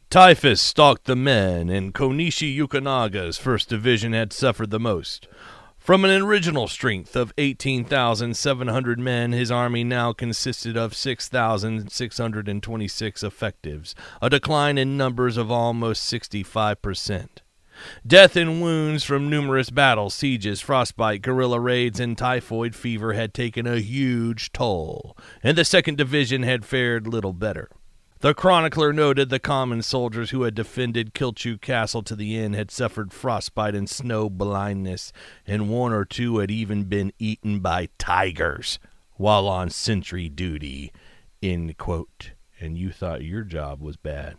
[0.10, 5.28] Typhus stalked the men, and Konishi Yukinaga's first division had suffered the most.
[5.78, 14.30] From an original strength of 18,700 men, his army now consisted of 6,626 effectives, a
[14.30, 17.28] decline in numbers of almost 65%.
[18.08, 23.68] Death and wounds from numerous battles, sieges, frostbite, guerrilla raids, and typhoid fever had taken
[23.68, 27.70] a huge toll, and the second division had fared little better.
[28.26, 32.71] The chronicler noted the common soldiers who had defended Kilchu Castle to the end had
[32.71, 35.13] suffered frostbite and snow blindness,
[35.45, 38.80] and one or two had even been eaten by tigers
[39.13, 40.91] while on sentry duty.
[41.43, 42.32] End quote.
[42.59, 44.38] And you thought your job was bad.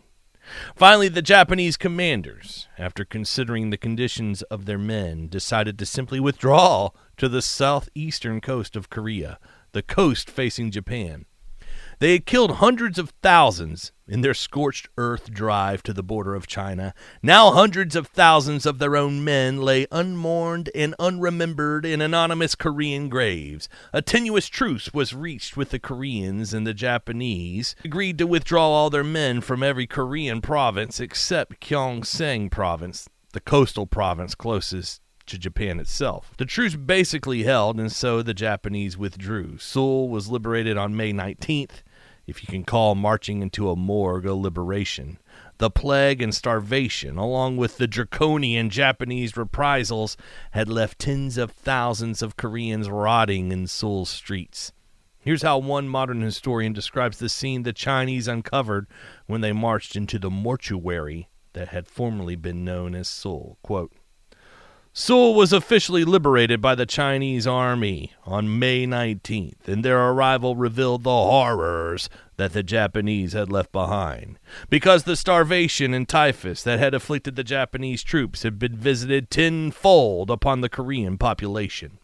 [0.75, 6.89] Finally, the Japanese commanders, after considering the conditions of their men, decided to simply withdraw
[7.15, 9.39] to the southeastern coast of Korea,
[9.71, 11.25] the coast facing Japan.
[11.99, 16.45] They had killed hundreds of thousands in their scorched earth drive to the border of
[16.45, 16.93] China.
[17.23, 23.09] Now hundreds of thousands of their own men lay unmourned and unremembered in anonymous Korean
[23.09, 23.67] graves.
[23.93, 28.91] A tenuous truce was reached with the Koreans, and the Japanese agreed to withdraw all
[28.91, 35.79] their men from every Korean province except Gyeongsang province, the coastal province closest to Japan
[35.79, 36.31] itself.
[36.37, 39.57] The truce basically held, and so the Japanese withdrew.
[39.57, 41.81] Seoul was liberated on May 19th,
[42.27, 45.17] if you can call marching into a morgue a liberation.
[45.57, 50.17] The plague and starvation, along with the draconian Japanese reprisals,
[50.51, 54.73] had left tens of thousands of Koreans rotting in Seoul's streets.
[55.19, 58.87] Here's how one modern historian describes the scene the Chinese uncovered
[59.25, 63.57] when they marched into the mortuary that had formerly been known as Seoul.
[63.63, 63.91] Quote,
[64.99, 71.03] Seoul was officially liberated by the Chinese army on May 19th, and their arrival revealed
[71.03, 74.39] the horrors that the Japanese had left behind.
[74.71, 80.31] Because the starvation and typhus that had afflicted the Japanese troops had been visited tenfold
[80.31, 81.99] upon the Korean population.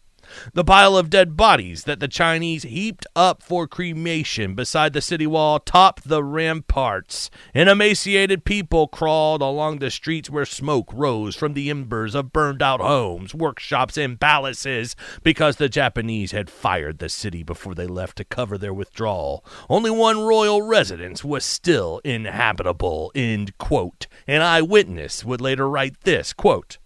[0.52, 5.26] The pile of dead bodies that the Chinese heaped up for cremation beside the city
[5.26, 11.54] wall topped the ramparts, and emaciated people crawled along the streets where smoke rose from
[11.54, 17.08] the embers of burned out homes, workshops, and palaces because the Japanese had fired the
[17.08, 19.44] city before they left to cover their withdrawal.
[19.68, 23.12] Only one royal residence was still inhabitable.
[23.14, 24.06] End quote.
[24.26, 26.78] An eyewitness would later write this quote,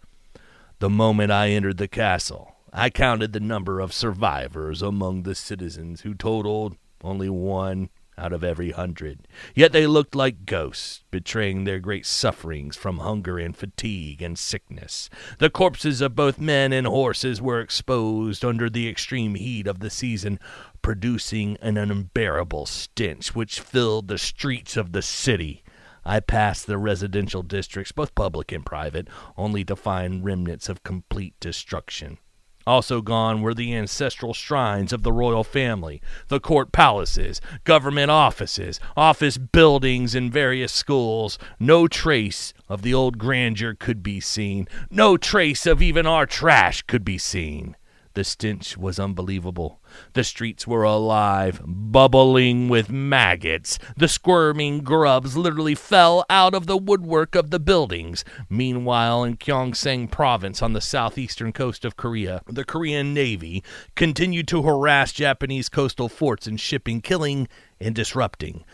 [0.78, 6.02] The moment I entered the castle, I counted the number of survivors among the citizens,
[6.02, 7.88] who totaled only one
[8.18, 9.28] out of every hundred.
[9.54, 15.08] Yet they looked like ghosts, betraying their great sufferings from hunger and fatigue and sickness.
[15.38, 19.90] The corpses of both men and horses were exposed under the extreme heat of the
[19.90, 20.40] season,
[20.82, 25.62] producing an unbearable stench which filled the streets of the city.
[26.04, 31.34] I passed the residential districts, both public and private, only to find remnants of complete
[31.38, 32.18] destruction.
[32.68, 38.78] Also gone were the ancestral shrines of the royal family, the court palaces, government offices,
[38.94, 41.38] office buildings, and various schools.
[41.58, 44.68] No trace of the old grandeur could be seen.
[44.90, 47.74] No trace of even our trash could be seen.
[48.12, 49.77] The stench was unbelievable.
[50.12, 53.78] The streets were alive, bubbling with maggots.
[53.96, 58.24] The squirming grubs literally fell out of the woodwork of the buildings.
[58.48, 63.62] Meanwhile, in Gyeongsang province on the southeastern coast of Korea, the Korean Navy
[63.94, 67.48] continued to harass Japanese coastal forts and shipping, killing
[67.80, 68.64] and disrupting.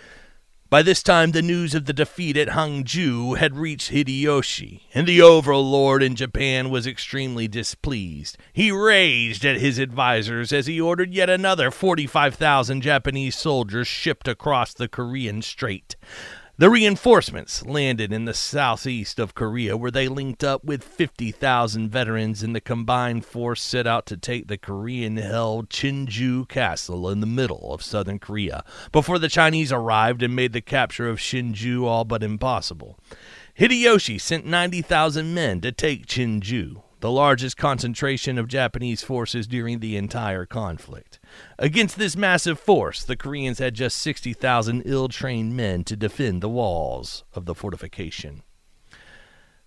[0.75, 5.23] By this time, the news of the defeat at Haengju had reached Hideyoshi, and the
[5.23, 8.37] overlord in Japan was extremely displeased.
[8.53, 14.75] He raged at his advisers as he ordered yet another 45,000 Japanese soldiers shipped across
[14.75, 15.95] the Korean Strait.
[16.57, 22.45] The reinforcements landed in the southeast of Korea, where they linked up with 50,000 veterans,
[22.45, 27.27] and the combined force set out to take the Korean held Chinju Castle in the
[27.27, 32.05] middle of southern Korea before the Chinese arrived and made the capture of Chinju all
[32.05, 33.01] but impossible.
[33.59, 39.97] Hideyoshi sent 90,000 men to take Chinju, the largest concentration of Japanese forces during the
[39.97, 41.19] entire conflict.
[41.59, 46.49] Against this massive force, the Koreans had just 60,000 ill trained men to defend the
[46.49, 48.43] walls of the fortification.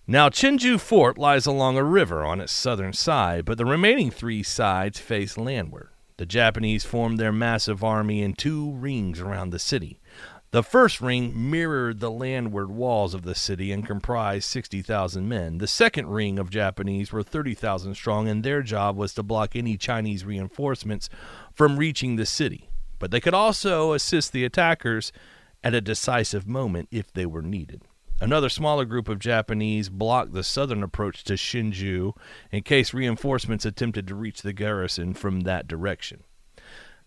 [0.05, 4.41] Now, Chinju Fort lies along a river on its southern side, but the remaining three
[4.41, 5.89] sides face landward.
[6.15, 9.99] The Japanese formed their massive army in two rings around the city.
[10.51, 15.57] The first ring mirrored the landward walls of the city and comprised 60,000 men.
[15.57, 19.76] The second ring of Japanese were 30,000 strong, and their job was to block any
[19.76, 21.09] Chinese reinforcements
[21.58, 22.70] from reaching the city.
[22.99, 25.12] But they could also assist the attackers
[25.64, 27.82] at a decisive moment if they were needed.
[28.22, 32.14] Another smaller group of Japanese blocked the southern approach to Chinju
[32.51, 36.24] in case reinforcements attempted to reach the garrison from that direction.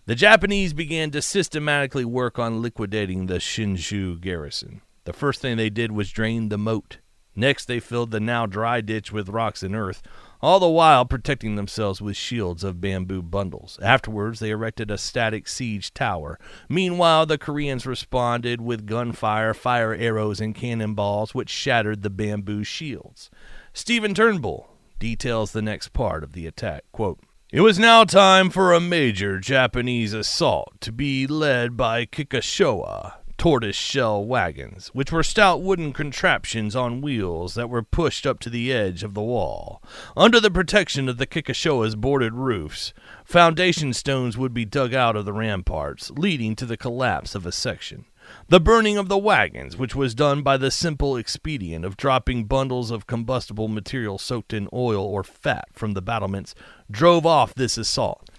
[0.06, 4.82] The Japanese began to systematically work on liquidating the Chinju garrison.
[5.04, 6.98] The first thing they did was drain the moat.
[7.36, 10.02] Next, they filled the now dry ditch with rocks and earth,
[10.42, 13.78] all the while protecting themselves with shields of bamboo bundles.
[13.82, 16.38] Afterwards, they erected a static siege tower.
[16.68, 23.30] Meanwhile, the Koreans responded with gunfire, fire arrows, and cannonballs, which shattered the bamboo shields.
[23.72, 24.68] Stephen Turnbull
[24.98, 26.84] details the next part of the attack.
[26.92, 27.20] Quote,
[27.52, 33.74] it was now time for a major Japanese assault to be led by Kikkosha tortoise
[33.74, 38.70] shell wagons, which were stout wooden contraptions on wheels that were pushed up to the
[38.70, 39.82] edge of the wall.
[40.14, 42.92] Under the protection of the Kikkosha's boarded roofs,
[43.24, 47.50] foundation stones would be dug out of the ramparts, leading to the collapse of a
[47.50, 48.04] section.
[48.48, 52.90] The burning of the wagons, which was done by the simple expedient of dropping bundles
[52.90, 56.54] of combustible material soaked in oil or fat from the battlements,
[56.90, 58.29] drove off this assault.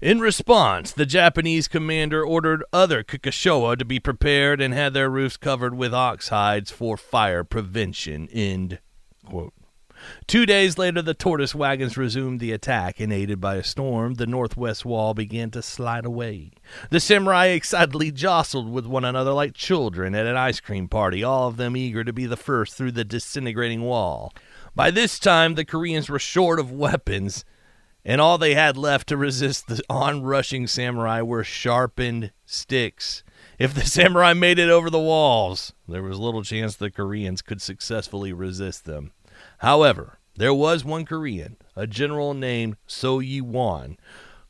[0.00, 5.36] In response, the Japanese commander ordered other Kikkosha to be prepared and had their roofs
[5.36, 8.28] covered with ox hides for fire prevention.
[8.32, 8.78] End
[9.26, 9.54] quote.
[10.28, 14.26] Two days later, the tortoise wagons resumed the attack, and aided by a storm, the
[14.28, 16.52] northwest wall began to slide away.
[16.90, 21.48] The samurai excitedly jostled with one another like children at an ice cream party, all
[21.48, 24.32] of them eager to be the first through the disintegrating wall.
[24.76, 27.44] By this time, the Koreans were short of weapons,
[28.08, 33.22] and all they had left to resist the onrushing samurai were sharpened sticks.
[33.58, 37.60] If the samurai made it over the walls, there was little chance the Koreans could
[37.60, 39.12] successfully resist them.
[39.58, 43.98] However, there was one Korean, a general named So Yi Won,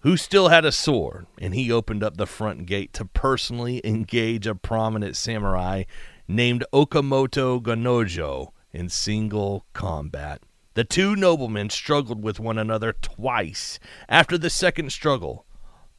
[0.00, 4.46] who still had a sword, and he opened up the front gate to personally engage
[4.46, 5.82] a prominent samurai
[6.28, 10.42] named Okamoto Gonojo in single combat.
[10.78, 13.80] The two noblemen struggled with one another twice.
[14.08, 15.44] After the second struggle,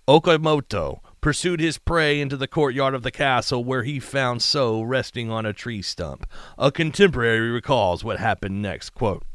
[0.08, 5.30] Okamoto pursued his prey into the courtyard of the castle where he found So resting
[5.30, 6.26] on a tree stump.
[6.58, 8.92] A contemporary recalls what happened next.
[8.92, 9.26] Quote,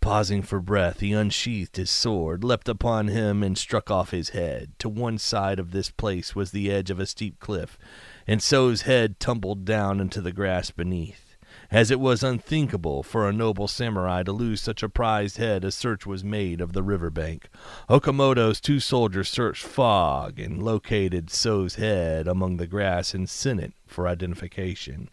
[0.00, 4.72] Pausing for breath, he unsheathed his sword, leapt upon him, and struck off his head.
[4.80, 7.78] To one side of this place was the edge of a steep cliff,
[8.26, 11.29] and So's head tumbled down into the grass beneath.
[11.72, 15.70] As it was unthinkable for a noble samurai to lose such a prized head, a
[15.70, 17.48] search was made of the river bank.
[17.88, 23.72] Okamoto's two soldiers searched Fog and located So's head among the grass and sent it
[23.86, 25.10] for identification.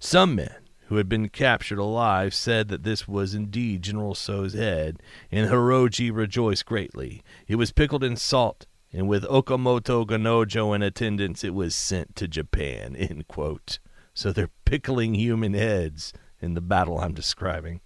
[0.00, 0.56] Some men
[0.88, 5.00] who had been captured alive said that this was indeed General So's head,
[5.30, 7.22] and Hiroie rejoiced greatly.
[7.46, 12.26] It was pickled in salt, and with Okamoto Ganojo in attendance, it was sent to
[12.26, 12.96] Japan.
[12.96, 13.78] End quote.
[14.20, 16.12] So they're pickling human heads
[16.42, 17.80] in the battle I'm describing.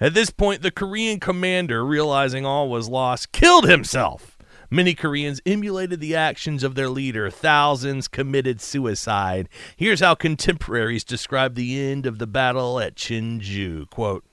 [0.00, 4.36] At this point, the Korean commander, realizing all was lost, killed himself.
[4.68, 7.30] Many Koreans emulated the actions of their leader.
[7.30, 9.48] Thousands committed suicide.
[9.76, 13.90] Here's how contemporaries describe the end of the battle at Chinju.
[13.90, 14.24] Quote,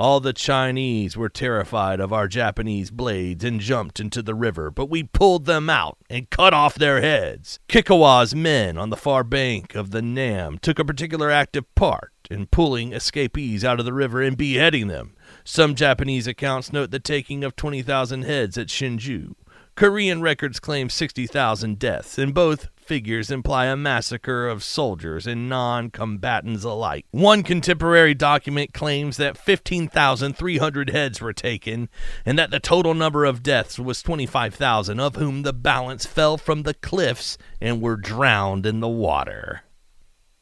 [0.00, 4.88] all the Chinese were terrified of our Japanese blades and jumped into the river, but
[4.88, 7.58] we pulled them out and cut off their heads.
[7.68, 12.46] Kikkawa's men on the far bank of the Nam took a particular active part in
[12.46, 15.14] pulling escapees out of the river and beheading them.
[15.44, 19.34] Some Japanese accounts note the taking of 20,000 heads at Chinju.
[19.74, 25.90] Korean records claim 60,000 deaths, and both figures imply a massacre of soldiers and non
[25.90, 27.06] combatants alike.
[27.12, 31.88] One contemporary document claims that 15,300 heads were taken,
[32.26, 36.64] and that the total number of deaths was 25,000, of whom the balance fell from
[36.64, 39.60] the cliffs and were drowned in the water.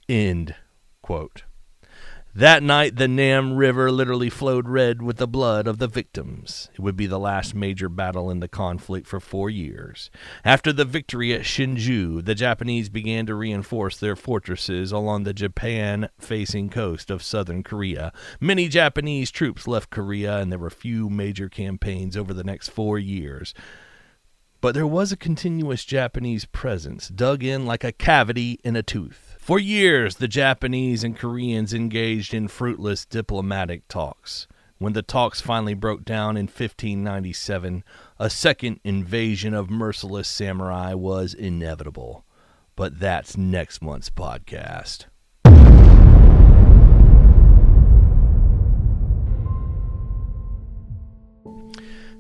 [0.09, 0.55] End
[1.03, 1.42] quote.
[2.39, 6.68] That night, the Nam River literally flowed red with the blood of the victims.
[6.72, 10.09] It would be the last major battle in the conflict for four years.
[10.45, 16.11] After the victory at Chinju, the Japanese began to reinforce their fortresses along the Japan
[16.20, 18.12] facing coast of southern Korea.
[18.41, 23.01] Many Japanese troops left Korea, and there were few major campaigns over the next four
[23.01, 23.53] years.
[24.61, 29.28] But there was a continuous Japanese presence, dug in like a cavity in a tooth.
[29.49, 34.46] For years, the Japanese and Koreans engaged in fruitless diplomatic talks.
[34.76, 37.82] When the talks finally broke down in 1597,
[38.18, 42.26] a second invasion of merciless samurai was inevitable.
[42.76, 45.07] But that's next month's podcast.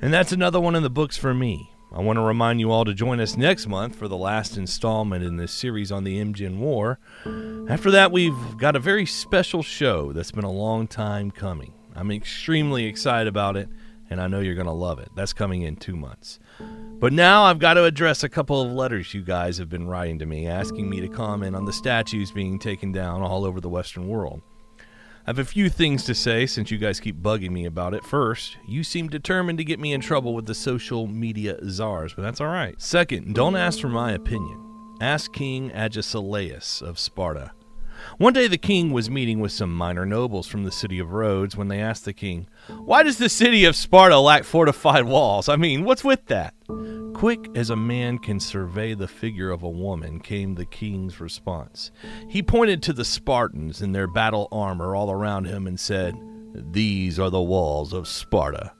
[0.00, 1.68] And that's another one in the books for me.
[1.90, 5.24] I want to remind you all to join us next month for the last installment
[5.24, 6.98] in this series on the Imjin War.
[7.68, 11.72] After that, we've got a very special show that's been a long time coming.
[11.94, 13.70] I'm extremely excited about it,
[14.10, 15.08] and I know you're going to love it.
[15.16, 16.38] That's coming in two months.
[17.00, 20.18] But now I've got to address a couple of letters you guys have been writing
[20.18, 23.68] to me asking me to comment on the statues being taken down all over the
[23.70, 24.42] Western world.
[25.28, 28.02] I have a few things to say since you guys keep bugging me about it.
[28.02, 32.22] First, you seem determined to get me in trouble with the social media czars, but
[32.22, 32.80] that's all right.
[32.80, 34.58] Second, don't ask for my opinion.
[35.02, 37.52] Ask King Agesilaus of Sparta.
[38.16, 41.56] One day the king was meeting with some minor nobles from the city of Rhodes
[41.56, 45.48] when they asked the king, Why does the city of Sparta lack fortified walls?
[45.48, 46.54] I mean, what's with that?
[47.14, 51.90] Quick as a man can survey the figure of a woman came the king's response.
[52.28, 56.14] He pointed to the Spartans in their battle armor all around him and said,
[56.54, 58.72] These are the walls of Sparta.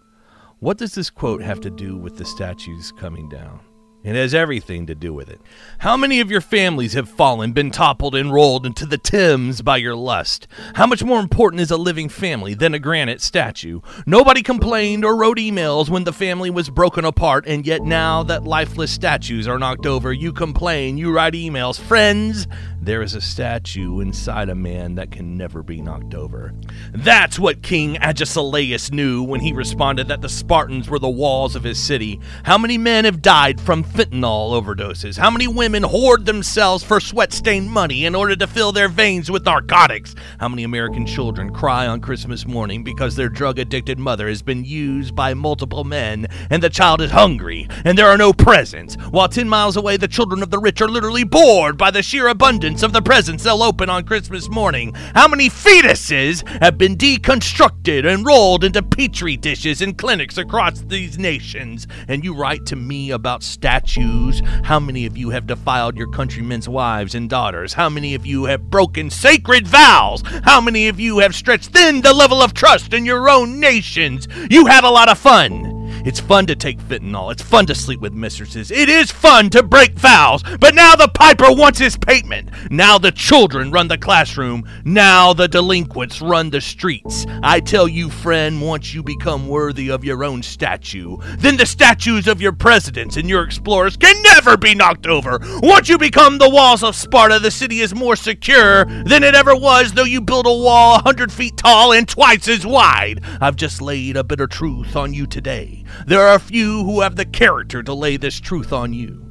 [0.61, 3.61] What does this quote have to do with the statues coming down?
[4.05, 5.41] It has everything to do with it.
[5.79, 9.77] How many of your families have fallen, been toppled, and rolled into the Thames by
[9.77, 10.47] your lust?
[10.75, 13.81] How much more important is a living family than a granite statue?
[14.07, 18.45] Nobody complained or wrote emails when the family was broken apart, and yet now that
[18.45, 21.81] lifeless statues are knocked over, you complain, you write emails.
[21.81, 22.47] Friends,
[22.89, 26.55] there is a statue inside a man that can never be knocked over.
[26.95, 31.63] That's what King Agesilaus knew when he responded that the Spartans were the walls of
[31.63, 32.19] his city.
[32.45, 35.19] How many men have died from fentanyl overdoses?
[35.19, 39.31] How many women hoard themselves for sweat stained money in order to fill their veins
[39.31, 40.15] with narcotics?
[40.41, 44.65] How many American children cry on Christmas morning because their drug addicted mother has been
[44.65, 48.95] used by multiple men and the child is hungry and there are no presents?
[49.11, 52.29] While 10 miles away, the children of the rich are literally bored by the sheer
[52.29, 54.93] abundance of the presents they'll open on Christmas morning.
[55.15, 61.19] How many fetuses have been deconstructed and rolled into petri dishes in clinics across these
[61.19, 61.87] nations?
[62.09, 64.43] And you write to me about statues.
[64.65, 67.73] How many of you have defiled your countrymen's wives and daughters?
[67.73, 70.23] How many of you have broken sacred vows?
[70.45, 74.29] How many of you have stretched thin the level of trust in your own nations?
[74.51, 75.78] You had a lot of fun.
[76.05, 77.33] It's fun to take fentanyl.
[77.33, 78.71] It's fun to sleep with mistresses.
[78.71, 80.43] It is fun to break vows.
[80.61, 82.51] But now the piper wants his payment.
[82.71, 84.69] Now the children run the classroom.
[84.85, 87.27] Now the delinquents run the streets.
[87.43, 92.29] I tell you, friend, once you become worthy of your own statue, then the statues
[92.29, 95.39] of your presidents and your explorers can never be knocked over.
[95.63, 99.55] Once you become the walls of Sparta, the city is more secure than it ever
[99.55, 103.21] was, though you build a wall a hundred feet tall and twice as wide.
[103.41, 105.85] I've just laid a bitter truth on you today.
[106.07, 109.25] There are few who have the character to lay this truth on you.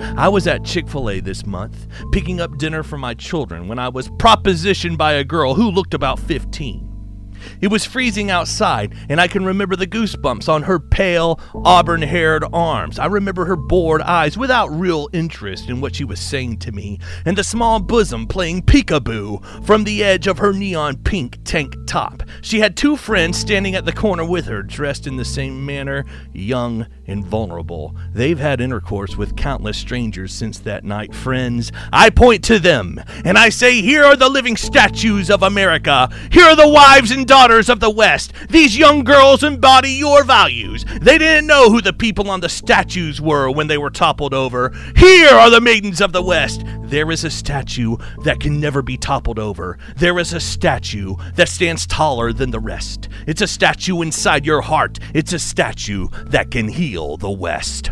[0.00, 3.78] I was at Chick fil A this month, picking up dinner for my children, when
[3.78, 6.93] I was propositioned by a girl who looked about 15.
[7.60, 12.44] It was freezing outside, and I can remember the goosebumps on her pale, auburn haired
[12.52, 12.98] arms.
[12.98, 16.98] I remember her bored eyes without real interest in what she was saying to me,
[17.24, 22.22] and the small bosom playing peekaboo from the edge of her neon pink tank top.
[22.42, 26.04] She had two friends standing at the corner with her, dressed in the same manner,
[26.32, 27.94] young and vulnerable.
[28.12, 31.72] They've had intercourse with countless strangers since that night, friends.
[31.92, 36.08] I point to them, and I say, Here are the living statues of America.
[36.30, 38.32] Here are the wives and daughters of the West.
[38.48, 40.84] These young girls embody your values.
[41.00, 44.72] They didn't know who the people on the statues were when they were toppled over.
[44.96, 46.64] Here are the maidens of the West.
[46.84, 49.78] There is a statue that can never be toppled over.
[49.96, 53.08] There is a statue that stands taller than the rest.
[53.26, 54.98] It's a statue inside your heart.
[55.14, 57.90] It's a statue that can Heal the West.